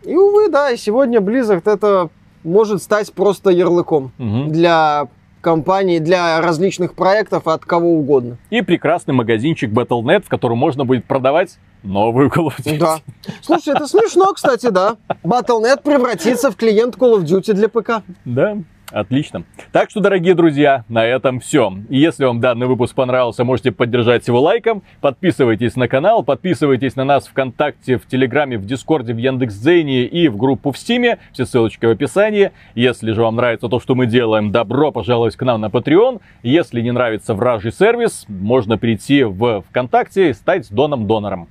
И, 0.04 0.16
увы, 0.16 0.48
да, 0.48 0.70
и 0.70 0.76
сегодня 0.76 1.20
Blizzard 1.20 1.62
это 1.70 2.08
может 2.42 2.82
стать 2.82 3.12
просто 3.12 3.50
ярлыком 3.50 4.12
Мгм. 4.18 4.48
для 4.50 5.08
компаний, 5.40 6.00
для 6.00 6.40
различных 6.40 6.94
проектов 6.94 7.46
от 7.46 7.64
кого 7.64 7.94
угодно. 7.94 8.38
И 8.50 8.62
прекрасный 8.62 9.14
магазинчик 9.14 9.70
Battle.net, 9.70 10.24
в 10.24 10.28
котором 10.28 10.58
можно 10.58 10.84
будет 10.84 11.04
продавать 11.04 11.58
Новую 11.82 12.28
Call 12.28 12.48
of 12.48 12.58
Duty. 12.58 12.78
Да. 12.78 12.98
Слушай, 13.40 13.74
это 13.74 13.86
смешно, 13.86 14.32
кстати, 14.34 14.68
да. 14.70 14.96
Battle.net 15.24 15.82
превратится 15.82 16.50
в 16.50 16.56
клиент 16.56 16.96
Call 16.96 17.18
of 17.18 17.24
Duty 17.24 17.54
для 17.54 17.68
ПК. 17.68 18.02
Да, 18.24 18.58
отлично. 18.90 19.44
Так 19.72 19.88
что, 19.88 20.00
дорогие 20.00 20.34
друзья, 20.34 20.84
на 20.88 21.06
этом 21.06 21.40
все. 21.40 21.72
Если 21.88 22.24
вам 22.24 22.40
данный 22.40 22.66
выпуск 22.66 22.94
понравился, 22.94 23.44
можете 23.44 23.72
поддержать 23.72 24.28
его 24.28 24.40
лайком. 24.40 24.82
Подписывайтесь 25.00 25.74
на 25.76 25.88
канал, 25.88 26.22
подписывайтесь 26.22 26.96
на 26.96 27.04
нас 27.04 27.26
ВКонтакте, 27.28 27.96
в 27.96 28.06
Телеграме, 28.06 28.58
в 28.58 28.66
Дискорде, 28.66 29.14
в 29.14 29.18
Яндекс.Дзене 29.18 30.04
и 30.04 30.28
в 30.28 30.36
группу 30.36 30.72
в 30.72 30.78
Стиме. 30.78 31.18
Все 31.32 31.46
ссылочки 31.46 31.86
в 31.86 31.90
описании. 31.90 32.52
Если 32.74 33.12
же 33.12 33.22
вам 33.22 33.36
нравится 33.36 33.68
то, 33.68 33.80
что 33.80 33.94
мы 33.94 34.04
делаем, 34.04 34.52
добро 34.52 34.92
пожаловать 34.92 35.36
к 35.36 35.42
нам 35.42 35.62
на 35.62 35.66
Patreon. 35.66 36.20
Если 36.42 36.82
не 36.82 36.90
нравится 36.90 37.32
вражий 37.32 37.72
сервис, 37.72 38.26
можно 38.28 38.76
перейти 38.76 39.24
в 39.24 39.62
ВКонтакте 39.70 40.30
и 40.30 40.34
стать 40.34 40.70
доном-донором. 40.70 41.48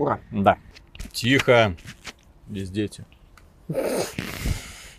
Ура. 0.00 0.18
Да. 0.30 0.56
Тихо. 1.12 1.74
Здесь 2.48 2.70
дети. 2.70 3.04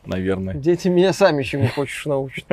Наверное. 0.05 0.53
Дети 0.53 0.89
меня 0.89 1.11
сами 1.11 1.41
чему 1.41 1.67
хочешь 1.69 2.05
научат. 2.05 2.45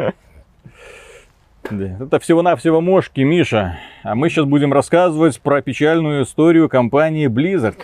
Да, 1.70 1.98
Это 2.00 2.18
всего-навсего 2.18 2.80
мошки, 2.80 3.20
Миша. 3.20 3.78
А 4.02 4.14
мы 4.14 4.30
сейчас 4.30 4.46
будем 4.46 4.72
рассказывать 4.72 5.38
про 5.42 5.60
печальную 5.60 6.24
историю 6.24 6.70
компании 6.70 7.28
Blizzard, 7.28 7.76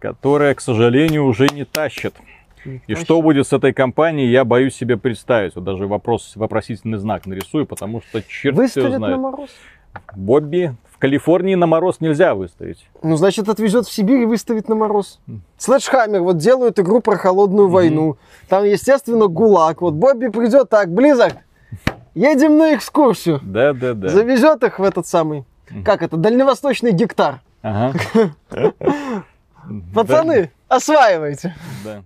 которая, 0.00 0.56
к 0.56 0.60
сожалению, 0.60 1.26
уже 1.26 1.46
не 1.48 1.64
тащит. 1.64 2.16
И 2.88 2.96
что 2.96 3.22
будет 3.22 3.46
с 3.46 3.52
этой 3.52 3.72
компанией, 3.72 4.28
я 4.28 4.44
боюсь 4.44 4.74
себе 4.74 4.96
представить. 4.96 5.54
Вот 5.54 5.62
даже 5.62 5.86
вопрос, 5.86 6.32
вопросительный 6.34 6.98
знак 6.98 7.26
нарисую, 7.26 7.66
потому 7.66 8.02
что 8.02 8.20
черт 8.22 8.54
все 8.56 8.62
Выставят 8.62 8.90
на 8.92 8.98
знает. 8.98 9.20
мороз? 9.20 9.50
Бобби, 10.16 10.74
Калифорнии 11.02 11.56
на 11.56 11.66
мороз 11.66 11.96
нельзя 11.98 12.32
выставить. 12.36 12.86
Ну, 13.02 13.16
значит, 13.16 13.48
отвезет 13.48 13.88
в 13.88 13.92
Сибирь 13.92 14.20
и 14.20 14.24
выставит 14.24 14.68
на 14.68 14.76
мороз. 14.76 15.18
Слэшхаммер, 15.58 16.22
вот 16.22 16.36
делают 16.36 16.78
игру 16.78 17.00
про 17.00 17.16
холодную 17.16 17.68
войну. 17.68 18.18
Там, 18.48 18.62
естественно, 18.62 19.26
ГУЛАГ. 19.26 19.80
Вот 19.80 19.94
Бобби 19.94 20.28
придет 20.28 20.68
так, 20.68 20.90
Blizzard, 20.90 21.38
едем 22.14 22.56
на 22.56 22.76
экскурсию. 22.76 23.40
Да-да-да. 23.42 24.10
Завезет 24.10 24.62
их 24.62 24.78
в 24.78 24.84
этот 24.84 25.08
самый, 25.08 25.44
как 25.84 26.02
это, 26.02 26.16
дальневосточный 26.16 26.92
гектар. 26.92 27.40
Ага. 27.62 27.98
Пацаны, 29.92 30.52
осваивайте. 30.68 31.56
Да. 31.84 32.04